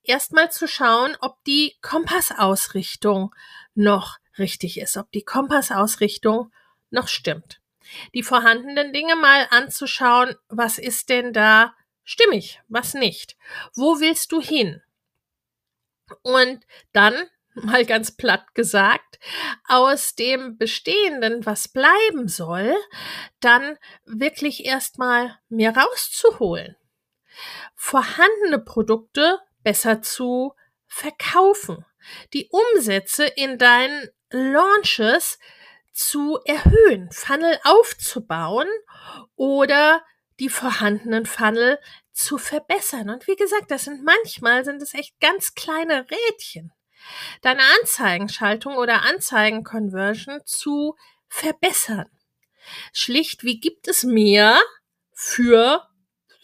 erstmal 0.04 0.52
zu 0.52 0.68
schauen, 0.68 1.16
ob 1.22 1.44
die 1.46 1.78
Kompassausrichtung 1.82 3.34
noch 3.74 4.18
richtig 4.38 4.80
ist, 4.80 4.98
ob 4.98 5.12
die 5.12 5.24
Kompassausrichtung 5.24 6.52
noch 6.92 7.08
stimmt. 7.08 7.60
Die 8.14 8.24
vorhandenen 8.24 8.94
Dinge 8.94 9.16
mal 9.16 9.48
anzuschauen, 9.50 10.36
was 10.48 10.78
ist 10.78 11.10
denn 11.10 11.34
da 11.34 11.74
stimmig, 12.04 12.62
was 12.68 12.94
nicht? 12.94 13.38
Wo 13.76 14.00
willst 14.00 14.32
du 14.32 14.42
hin? 14.42 14.82
Und 16.22 16.66
dann, 16.94 17.16
mal 17.54 17.86
ganz 17.86 18.16
platt 18.16 18.54
gesagt, 18.54 19.20
aus 19.68 20.16
dem 20.16 20.58
Bestehenden, 20.58 21.46
was 21.46 21.68
bleiben 21.68 22.28
soll, 22.28 22.76
dann 23.40 23.78
wirklich 24.06 24.66
erstmal 24.66 25.38
mehr 25.50 25.76
rauszuholen. 25.76 26.76
Vorhandene 27.76 28.60
Produkte 28.60 29.40
besser 29.64 30.02
zu 30.02 30.54
verkaufen. 30.88 31.86
Die 32.34 32.50
Umsätze 32.50 33.26
in 33.26 33.58
deinen 33.58 34.10
Launches 34.32 35.40
zu 35.92 36.40
erhöhen, 36.46 37.10
Funnel 37.12 37.60
aufzubauen 37.64 38.68
oder 39.36 40.04
die 40.40 40.50
vorhandenen 40.50 41.26
Funnel 41.26 41.80
zu 42.12 42.38
verbessern. 42.38 43.10
Und 43.10 43.28
wie 43.28 43.36
gesagt, 43.36 43.72
das 43.72 43.84
sind 43.84 44.04
manchmal 44.04 44.66
sind 44.66 44.82
es 44.82 44.94
echt 44.94 45.20
ganz 45.20 45.54
kleine 45.54 46.08
Rädchen. 46.10 46.72
Deine 47.42 47.62
Anzeigenschaltung 47.80 48.76
oder 48.76 49.04
Anzeigenconversion 49.04 50.42
zu 50.46 50.96
verbessern. 51.28 52.10
Schlicht, 52.94 53.44
wie 53.44 53.60
gibt 53.60 53.88
es 53.88 54.04
mehr 54.04 54.62
für 55.14 55.88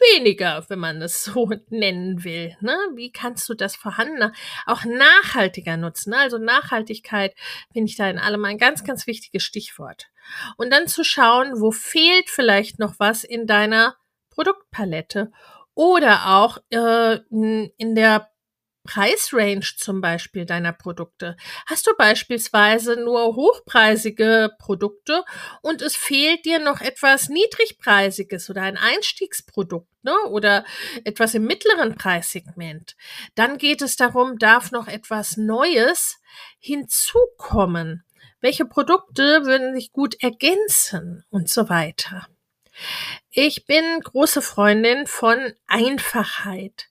weniger, 0.00 0.64
wenn 0.68 0.78
man 0.78 1.02
es 1.02 1.24
so 1.24 1.50
nennen 1.68 2.24
will. 2.24 2.56
Ne? 2.60 2.76
Wie 2.94 3.12
kannst 3.12 3.48
du 3.48 3.54
das 3.54 3.76
Vorhandene 3.76 4.32
auch 4.66 4.84
nachhaltiger 4.84 5.76
nutzen? 5.76 6.14
Also 6.14 6.38
Nachhaltigkeit 6.38 7.34
finde 7.72 7.90
ich 7.90 7.96
da 7.96 8.08
in 8.08 8.18
allem 8.18 8.44
ein 8.44 8.58
ganz, 8.58 8.84
ganz 8.84 9.06
wichtiges 9.06 9.42
Stichwort. 9.42 10.08
Und 10.56 10.70
dann 10.72 10.86
zu 10.88 11.04
schauen, 11.04 11.60
wo 11.60 11.70
fehlt 11.70 12.28
vielleicht 12.28 12.78
noch 12.78 12.94
was 12.98 13.24
in 13.24 13.46
deiner 13.46 13.96
Produktpalette 14.30 15.32
oder 15.74 16.26
auch 16.26 16.58
äh, 16.70 17.18
in 17.30 17.94
der 17.94 18.28
Preisrange 18.88 19.76
zum 19.76 20.00
Beispiel 20.00 20.46
deiner 20.46 20.72
Produkte. 20.72 21.36
Hast 21.66 21.86
du 21.86 21.92
beispielsweise 21.98 22.96
nur 22.96 23.36
hochpreisige 23.36 24.50
Produkte 24.58 25.24
und 25.60 25.82
es 25.82 25.94
fehlt 25.94 26.46
dir 26.46 26.58
noch 26.58 26.80
etwas 26.80 27.28
niedrigpreisiges 27.28 28.48
oder 28.48 28.62
ein 28.62 28.78
Einstiegsprodukt 28.78 29.88
ne, 30.02 30.14
oder 30.30 30.64
etwas 31.04 31.34
im 31.34 31.44
mittleren 31.44 31.96
Preissegment, 31.96 32.96
dann 33.34 33.58
geht 33.58 33.82
es 33.82 33.96
darum, 33.96 34.38
darf 34.38 34.72
noch 34.72 34.88
etwas 34.88 35.36
Neues 35.36 36.18
hinzukommen. 36.58 38.04
Welche 38.40 38.64
Produkte 38.64 39.44
würden 39.44 39.74
sich 39.74 39.92
gut 39.92 40.22
ergänzen 40.22 41.24
und 41.28 41.50
so 41.50 41.68
weiter. 41.68 42.26
Ich 43.30 43.66
bin 43.66 44.00
große 44.00 44.40
Freundin 44.40 45.06
von 45.06 45.52
Einfachheit. 45.66 46.88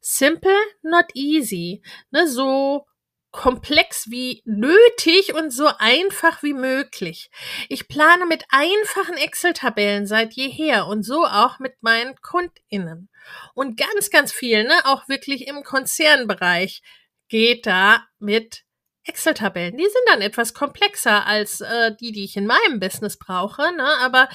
Simple, 0.00 0.56
not 0.82 1.06
easy. 1.14 1.82
Ne, 2.10 2.26
so 2.26 2.86
komplex 3.30 4.10
wie 4.10 4.42
nötig 4.46 5.34
und 5.34 5.50
so 5.50 5.68
einfach 5.78 6.42
wie 6.42 6.54
möglich. 6.54 7.30
Ich 7.68 7.86
plane 7.86 8.26
mit 8.26 8.44
einfachen 8.48 9.16
Excel-Tabellen 9.16 10.06
seit 10.06 10.32
jeher 10.32 10.86
und 10.86 11.02
so 11.02 11.24
auch 11.24 11.58
mit 11.58 11.74
meinen 11.82 12.16
KundInnen. 12.22 13.10
Und 13.54 13.76
ganz, 13.76 14.10
ganz 14.10 14.32
viel, 14.32 14.64
ne, 14.64 14.74
auch 14.84 15.08
wirklich 15.08 15.46
im 15.46 15.62
Konzernbereich 15.62 16.82
geht 17.28 17.66
da 17.66 18.06
mit 18.18 18.64
Excel-Tabellen. 19.04 19.76
Die 19.76 19.84
sind 19.84 20.04
dann 20.06 20.20
etwas 20.20 20.54
komplexer 20.54 21.26
als 21.26 21.60
äh, 21.60 21.94
die, 22.00 22.12
die 22.12 22.24
ich 22.24 22.36
in 22.36 22.46
meinem 22.46 22.78
Business 22.78 23.18
brauche, 23.18 23.74
ne? 23.74 23.88
aber 24.00 24.28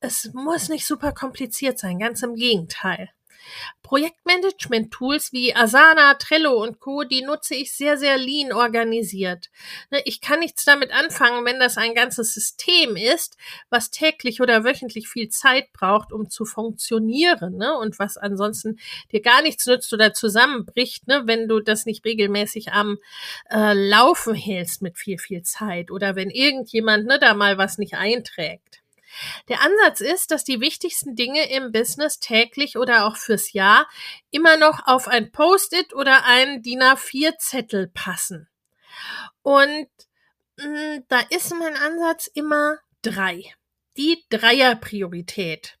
es 0.00 0.30
muss 0.34 0.68
nicht 0.68 0.86
super 0.86 1.12
kompliziert 1.12 1.78
sein, 1.78 1.98
ganz 1.98 2.22
im 2.22 2.34
Gegenteil. 2.34 3.10
Projektmanagement-Tools 3.82 5.32
wie 5.32 5.54
Asana, 5.54 6.14
Trello 6.14 6.62
und 6.62 6.78
Co., 6.78 7.04
die 7.04 7.22
nutze 7.22 7.54
ich 7.54 7.72
sehr, 7.72 7.96
sehr 7.96 8.18
lean 8.18 8.52
organisiert. 8.52 9.48
Ne, 9.90 10.02
ich 10.04 10.20
kann 10.20 10.40
nichts 10.40 10.64
damit 10.64 10.92
anfangen, 10.92 11.44
wenn 11.44 11.58
das 11.58 11.78
ein 11.78 11.94
ganzes 11.94 12.34
System 12.34 12.96
ist, 12.96 13.36
was 13.70 13.90
täglich 13.90 14.40
oder 14.40 14.64
wöchentlich 14.64 15.08
viel 15.08 15.28
Zeit 15.28 15.72
braucht, 15.72 16.12
um 16.12 16.28
zu 16.28 16.44
funktionieren, 16.44 17.56
ne? 17.56 17.76
und 17.78 17.98
was 17.98 18.16
ansonsten 18.16 18.78
dir 19.12 19.22
gar 19.22 19.42
nichts 19.42 19.66
nützt 19.66 19.92
oder 19.92 20.12
zusammenbricht, 20.12 21.06
ne? 21.06 21.22
wenn 21.24 21.48
du 21.48 21.60
das 21.60 21.86
nicht 21.86 22.04
regelmäßig 22.04 22.72
am 22.72 22.98
äh, 23.50 23.72
Laufen 23.72 24.34
hältst 24.34 24.82
mit 24.82 24.98
viel, 24.98 25.18
viel 25.18 25.42
Zeit 25.42 25.90
oder 25.90 26.16
wenn 26.16 26.30
irgendjemand 26.30 27.06
ne, 27.06 27.18
da 27.18 27.34
mal 27.34 27.58
was 27.58 27.78
nicht 27.78 27.94
einträgt. 27.94 28.77
Der 29.48 29.62
Ansatz 29.62 30.00
ist, 30.00 30.30
dass 30.30 30.44
die 30.44 30.60
wichtigsten 30.60 31.14
Dinge 31.14 31.50
im 31.50 31.72
Business 31.72 32.20
täglich 32.20 32.76
oder 32.76 33.06
auch 33.06 33.16
fürs 33.16 33.52
Jahr 33.52 33.88
immer 34.30 34.56
noch 34.56 34.86
auf 34.86 35.08
ein 35.08 35.32
Post-it 35.32 35.94
oder 35.94 36.24
einen 36.24 36.62
DIN 36.62 36.82
A4-Zettel 36.82 37.88
passen. 37.88 38.48
Und 39.42 39.88
mh, 40.56 40.64
hm, 40.64 41.04
da 41.08 41.20
ist 41.30 41.54
mein 41.54 41.76
Ansatz 41.76 42.26
immer 42.26 42.78
drei. 43.02 43.42
Die 43.96 44.24
Dreierpriorität. 44.30 45.78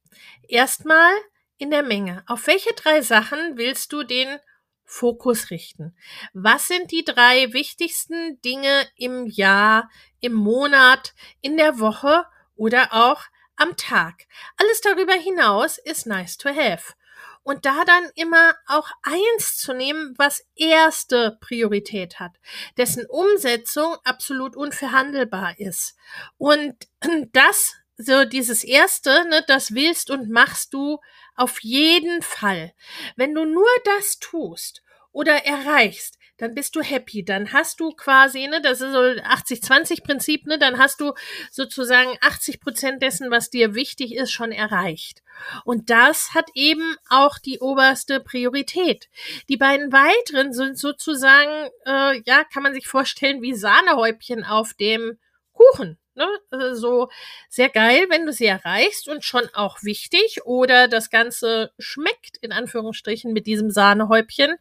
Erstmal 0.48 1.12
in 1.58 1.70
der 1.70 1.82
Menge. 1.82 2.24
Auf 2.26 2.46
welche 2.46 2.72
drei 2.74 3.02
Sachen 3.02 3.56
willst 3.56 3.92
du 3.92 4.02
den 4.02 4.38
Fokus 4.84 5.50
richten? 5.50 5.94
Was 6.32 6.66
sind 6.68 6.90
die 6.90 7.04
drei 7.04 7.52
wichtigsten 7.52 8.40
Dinge 8.40 8.88
im 8.96 9.26
Jahr, 9.26 9.90
im 10.20 10.32
Monat, 10.32 11.14
in 11.42 11.56
der 11.56 11.78
Woche 11.78 12.24
oder 12.58 12.92
auch 12.92 13.22
am 13.56 13.76
Tag. 13.76 14.26
Alles 14.56 14.80
darüber 14.80 15.14
hinaus 15.14 15.78
ist 15.78 16.06
nice 16.06 16.36
to 16.36 16.50
have. 16.50 16.94
Und 17.42 17.64
da 17.64 17.84
dann 17.84 18.10
immer 18.14 18.54
auch 18.66 18.90
eins 19.02 19.56
zu 19.56 19.72
nehmen, 19.72 20.14
was 20.18 20.44
erste 20.54 21.38
Priorität 21.40 22.20
hat, 22.20 22.32
dessen 22.76 23.06
Umsetzung 23.06 23.96
absolut 24.04 24.54
unverhandelbar 24.54 25.58
ist. 25.58 25.96
Und 26.36 26.76
das, 27.32 27.74
so 27.96 28.24
dieses 28.24 28.64
erste, 28.64 29.26
ne, 29.28 29.42
das 29.46 29.74
willst 29.74 30.10
und 30.10 30.28
machst 30.28 30.74
du 30.74 30.98
auf 31.36 31.62
jeden 31.62 32.20
Fall. 32.20 32.74
Wenn 33.16 33.34
du 33.34 33.44
nur 33.44 33.68
das 33.84 34.18
tust 34.18 34.82
oder 35.12 35.46
erreichst, 35.46 36.17
dann 36.38 36.54
bist 36.54 36.74
du 36.76 36.80
happy. 36.80 37.24
Dann 37.24 37.52
hast 37.52 37.80
du 37.80 37.90
quasi, 37.92 38.46
ne, 38.46 38.62
das 38.62 38.80
ist 38.80 38.92
so 38.92 39.00
80-20-Prinzip, 39.00 40.46
ne, 40.46 40.58
dann 40.58 40.78
hast 40.78 41.00
du 41.00 41.12
sozusagen 41.50 42.16
80 42.20 42.60
Prozent 42.60 43.02
dessen, 43.02 43.30
was 43.30 43.50
dir 43.50 43.74
wichtig 43.74 44.14
ist, 44.14 44.30
schon 44.30 44.52
erreicht. 44.52 45.22
Und 45.64 45.90
das 45.90 46.34
hat 46.34 46.48
eben 46.54 46.96
auch 47.10 47.38
die 47.38 47.58
oberste 47.58 48.20
Priorität. 48.20 49.08
Die 49.48 49.56
beiden 49.56 49.92
weiteren 49.92 50.52
sind 50.52 50.78
sozusagen, 50.78 51.70
äh, 51.86 52.20
ja, 52.24 52.44
kann 52.44 52.62
man 52.62 52.74
sich 52.74 52.86
vorstellen, 52.86 53.42
wie 53.42 53.54
Sahnehäubchen 53.54 54.44
auf 54.44 54.74
dem 54.74 55.18
Kuchen. 55.52 55.98
Ne? 56.14 56.26
Also 56.50 56.74
so 56.74 57.08
sehr 57.48 57.68
geil, 57.68 58.06
wenn 58.08 58.26
du 58.26 58.32
sie 58.32 58.46
erreichst 58.46 59.08
und 59.08 59.24
schon 59.24 59.48
auch 59.54 59.82
wichtig. 59.82 60.40
Oder 60.44 60.88
das 60.88 61.10
Ganze 61.10 61.72
schmeckt 61.78 62.36
in 62.40 62.52
Anführungsstrichen 62.52 63.32
mit 63.32 63.46
diesem 63.46 63.70
Sahnehäubchen 63.70 64.56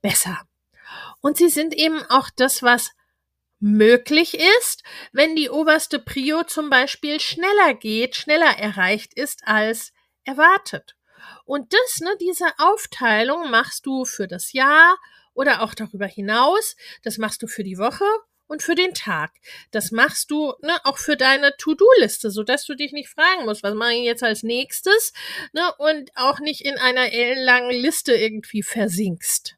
besser. 0.00 0.40
Und 1.20 1.36
sie 1.36 1.48
sind 1.48 1.74
eben 1.74 2.02
auch 2.08 2.30
das, 2.34 2.62
was 2.62 2.90
möglich 3.60 4.38
ist, 4.58 4.82
wenn 5.12 5.36
die 5.36 5.48
oberste 5.48 6.00
Prio 6.00 6.42
zum 6.42 6.68
Beispiel 6.68 7.20
schneller 7.20 7.74
geht, 7.74 8.16
schneller 8.16 8.58
erreicht 8.58 9.14
ist 9.14 9.46
als 9.46 9.92
erwartet. 10.24 10.96
Und 11.44 11.72
das, 11.72 12.00
ne, 12.00 12.16
diese 12.20 12.46
Aufteilung 12.58 13.50
machst 13.50 13.86
du 13.86 14.04
für 14.04 14.26
das 14.26 14.52
Jahr 14.52 14.98
oder 15.34 15.62
auch 15.62 15.74
darüber 15.74 16.06
hinaus. 16.06 16.76
Das 17.02 17.18
machst 17.18 17.42
du 17.42 17.46
für 17.46 17.62
die 17.62 17.78
Woche 17.78 18.04
und 18.46 18.62
für 18.62 18.74
den 18.74 18.94
Tag. 18.94 19.32
Das 19.70 19.92
machst 19.92 20.30
du 20.30 20.52
ne, 20.60 20.78
auch 20.84 20.98
für 20.98 21.16
deine 21.16 21.56
To-Do-Liste, 21.56 22.30
sodass 22.30 22.64
du 22.66 22.74
dich 22.74 22.92
nicht 22.92 23.08
fragen 23.08 23.44
musst, 23.44 23.62
was 23.62 23.74
mache 23.74 23.94
ich 23.94 24.04
jetzt 24.04 24.22
als 24.22 24.42
nächstes 24.42 25.12
ne, 25.52 25.72
und 25.78 26.10
auch 26.16 26.40
nicht 26.40 26.62
in 26.62 26.76
einer 26.78 27.12
ellenlangen 27.12 27.70
Liste 27.70 28.14
irgendwie 28.14 28.62
versinkst. 28.62 29.56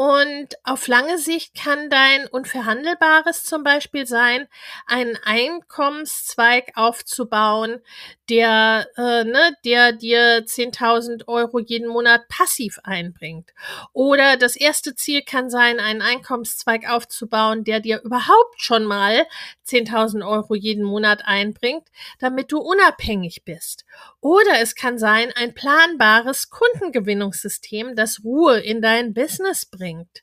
Und 0.00 0.54
auf 0.64 0.86
lange 0.86 1.18
Sicht 1.18 1.54
kann 1.54 1.90
dein 1.90 2.26
Unverhandelbares 2.26 3.44
zum 3.44 3.62
Beispiel 3.62 4.06
sein, 4.06 4.48
einen 4.86 5.18
Einkommenszweig 5.26 6.72
aufzubauen, 6.74 7.82
der, 8.30 8.86
äh, 8.96 9.24
ne, 9.24 9.56
der 9.64 9.92
dir 9.92 10.46
10.000 10.46 11.26
Euro 11.26 11.58
jeden 11.58 11.88
Monat 11.88 12.28
passiv 12.28 12.78
einbringt. 12.84 13.50
Oder 13.92 14.36
das 14.36 14.54
erste 14.54 14.94
Ziel 14.94 15.22
kann 15.22 15.50
sein, 15.50 15.80
einen 15.80 16.00
Einkommenszweig 16.00 16.88
aufzubauen, 16.88 17.64
der 17.64 17.80
dir 17.80 18.00
überhaupt 18.02 18.62
schon 18.62 18.84
mal 18.84 19.26
10.000 19.66 20.24
Euro 20.26 20.54
jeden 20.54 20.84
Monat 20.84 21.22
einbringt, 21.24 21.88
damit 22.20 22.52
du 22.52 22.58
unabhängig 22.58 23.42
bist. 23.44 23.84
Oder 24.20 24.60
es 24.60 24.76
kann 24.76 24.98
sein, 24.98 25.32
ein 25.34 25.52
planbares 25.52 26.50
Kundengewinnungssystem, 26.50 27.96
das 27.96 28.22
Ruhe 28.22 28.60
in 28.60 28.80
dein 28.80 29.12
Business 29.12 29.66
bringt. 29.66 30.22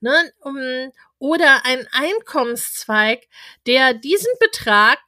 Ne? 0.00 0.32
Oder 1.18 1.66
ein 1.66 1.86
Einkommenszweig, 1.92 3.24
der 3.66 3.92
diesen 3.92 4.32
Betrag 4.40 4.98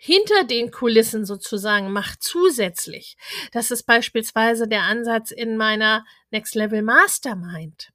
hinter 0.00 0.44
den 0.44 0.70
Kulissen 0.70 1.26
sozusagen 1.26 1.92
macht 1.92 2.22
zusätzlich. 2.22 3.16
Das 3.52 3.70
ist 3.70 3.82
beispielsweise 3.82 4.68
der 4.68 4.82
Ansatz 4.82 5.32
in 5.32 5.56
meiner 5.56 6.06
Next 6.30 6.54
Level 6.54 6.82
Mastermind. 6.82 7.90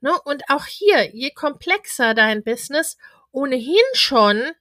Ne? 0.00 0.12
Und 0.24 0.42
auch 0.48 0.66
hier, 0.66 1.14
je 1.14 1.30
komplexer 1.30 2.14
dein 2.14 2.42
Business 2.42 2.96
ohnehin 3.30 3.76
schon 3.92 4.52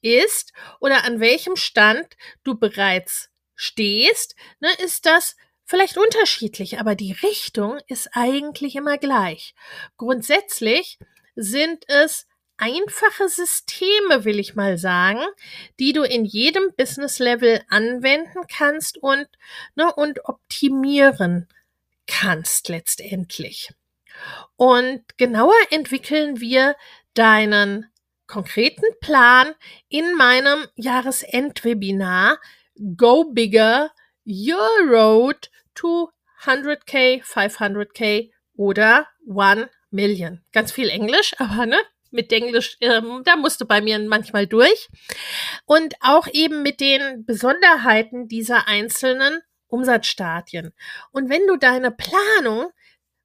ist 0.00 0.52
oder 0.80 1.04
an 1.04 1.20
welchem 1.20 1.56
Stand 1.56 2.16
du 2.42 2.58
bereits 2.58 3.28
stehst, 3.54 4.34
ne, 4.60 4.70
ist 4.82 5.04
das 5.04 5.36
vielleicht 5.64 5.98
unterschiedlich, 5.98 6.80
aber 6.80 6.94
die 6.94 7.12
Richtung 7.12 7.78
ist 7.86 8.08
eigentlich 8.12 8.76
immer 8.76 8.96
gleich. 8.96 9.54
Grundsätzlich 9.98 10.98
sind 11.36 11.84
es 11.88 12.26
einfache 12.60 13.28
Systeme, 13.28 14.24
will 14.24 14.38
ich 14.38 14.54
mal 14.54 14.78
sagen, 14.78 15.20
die 15.80 15.92
du 15.92 16.02
in 16.02 16.24
jedem 16.24 16.72
Business-Level 16.76 17.62
anwenden 17.68 18.42
kannst 18.54 18.98
und, 18.98 19.26
ne, 19.74 19.92
und 19.92 20.24
optimieren 20.26 21.48
kannst 22.06 22.68
letztendlich. 22.68 23.72
Und 24.56 25.02
genauer 25.16 25.56
entwickeln 25.70 26.40
wir 26.40 26.76
deinen 27.14 27.90
konkreten 28.26 28.86
Plan 29.00 29.54
in 29.88 30.14
meinem 30.14 30.66
Jahresendwebinar 30.76 32.38
Go 32.96 33.24
Bigger 33.32 33.90
Your 34.24 34.86
Road 34.86 35.50
to 35.74 36.10
100k, 36.44 37.24
500k 37.24 38.30
oder 38.54 39.08
1 39.26 39.68
Million. 39.90 40.42
Ganz 40.52 40.72
viel 40.72 40.88
Englisch, 40.90 41.34
aber 41.38 41.66
ne, 41.66 41.78
mit 42.10 42.32
Englisch, 42.32 42.76
ähm, 42.80 43.22
da 43.24 43.36
musste 43.36 43.64
bei 43.64 43.80
mir 43.80 43.98
manchmal 43.98 44.46
durch. 44.46 44.88
Und 45.64 45.94
auch 46.00 46.26
eben 46.32 46.62
mit 46.62 46.80
den 46.80 47.24
Besonderheiten 47.24 48.28
dieser 48.28 48.68
einzelnen 48.68 49.40
Umsatzstadien. 49.68 50.72
Und 51.12 51.30
wenn 51.30 51.46
du 51.46 51.56
deine 51.56 51.90
Planung 51.90 52.70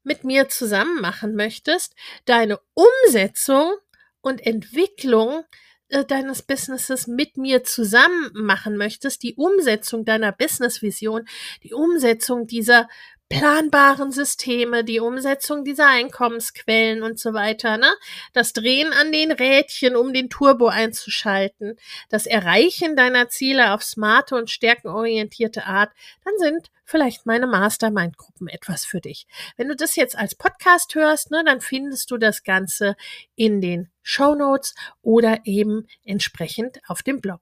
mit 0.04 0.24
mir 0.24 0.48
zusammen 0.50 1.02
machen 1.02 1.36
möchtest, 1.36 1.96
deine 2.26 2.60
Umsetzung 2.74 3.74
und 4.22 4.46
Entwicklung 4.46 5.44
äh, 5.90 6.06
deines 6.06 6.42
Businesses 6.42 7.08
mit 7.08 7.38
mir 7.38 7.64
zusammen 7.64 8.32
machen 8.34 8.78
möchtest, 8.78 9.24
die 9.24 9.36
Umsetzung 9.36 10.04
deiner 10.04 10.32
Businessvision, 10.32 11.28
die 11.64 11.74
Umsetzung 11.74 12.48
dieser 12.48 12.88
planbaren 13.30 14.12
Systeme, 14.12 14.84
die 14.84 15.00
Umsetzung 15.00 15.64
dieser 15.64 15.88
Einkommensquellen 15.88 17.02
und 17.02 17.20
so 17.20 17.34
weiter, 17.34 17.78
ne? 17.78 17.92
Das 18.34 18.54
Drehen 18.54 18.94
an 18.94 19.12
den 19.12 19.32
Rädchen, 19.32 19.96
um 19.96 20.14
den 20.14 20.30
Turbo 20.30 20.68
einzuschalten, 20.68 21.78
das 22.10 22.28
Erreichen 22.28 22.96
deiner 22.96 23.30
Ziele 23.30 23.74
auf 23.74 23.84
smarte 23.84 24.36
und 24.36 24.52
stärkenorientierte 24.52 25.66
Art, 25.66 25.92
dann 26.24 26.34
sind 26.38 26.70
vielleicht 26.84 27.26
meine 27.26 27.48
Mastermind-Gruppen 27.48 28.48
etwas 28.48 28.86
für 28.86 29.02
dich. 29.02 29.26
Wenn 29.58 29.70
du 29.70 29.76
das 29.76 29.96
jetzt 29.96 30.16
als 30.18 30.36
Podcast 30.36 30.94
hörst, 30.94 31.32
ne, 31.32 31.44
dann 31.44 31.62
findest 31.62 32.12
du 32.12 32.18
das 32.18 32.44
Ganze 32.44 32.96
in 33.36 33.60
den 33.60 33.90
Show 34.04 34.36
Notes 34.36 34.76
oder 35.02 35.40
eben 35.46 35.88
entsprechend 36.04 36.80
auf 36.88 37.02
dem 37.02 37.22
Blog. 37.22 37.42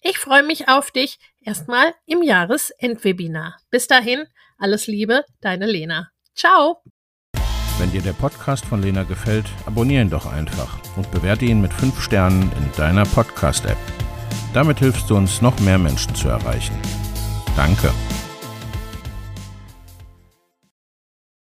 Ich 0.00 0.18
freue 0.18 0.44
mich 0.44 0.68
auf 0.68 0.90
dich 0.92 1.18
erstmal 1.40 1.94
im 2.06 2.22
Jahresendwebinar. 2.22 3.56
Bis 3.70 3.88
dahin, 3.88 4.26
alles 4.56 4.86
Liebe, 4.86 5.24
deine 5.40 5.66
Lena. 5.66 6.10
Ciao! 6.36 6.82
Wenn 7.78 7.90
dir 7.90 8.02
der 8.02 8.12
Podcast 8.12 8.64
von 8.64 8.82
Lena 8.82 9.02
gefällt, 9.02 9.46
abonniere 9.66 10.02
ihn 10.02 10.10
doch 10.10 10.26
einfach 10.26 10.78
und 10.96 11.10
bewerte 11.10 11.44
ihn 11.44 11.60
mit 11.60 11.72
5 11.72 12.00
Sternen 12.00 12.42
in 12.42 12.72
deiner 12.76 13.04
Podcast-App. 13.06 13.78
Damit 14.54 14.78
hilfst 14.78 15.10
du 15.10 15.16
uns, 15.16 15.42
noch 15.42 15.58
mehr 15.60 15.78
Menschen 15.78 16.14
zu 16.14 16.28
erreichen. 16.28 16.76
Danke. 17.56 17.92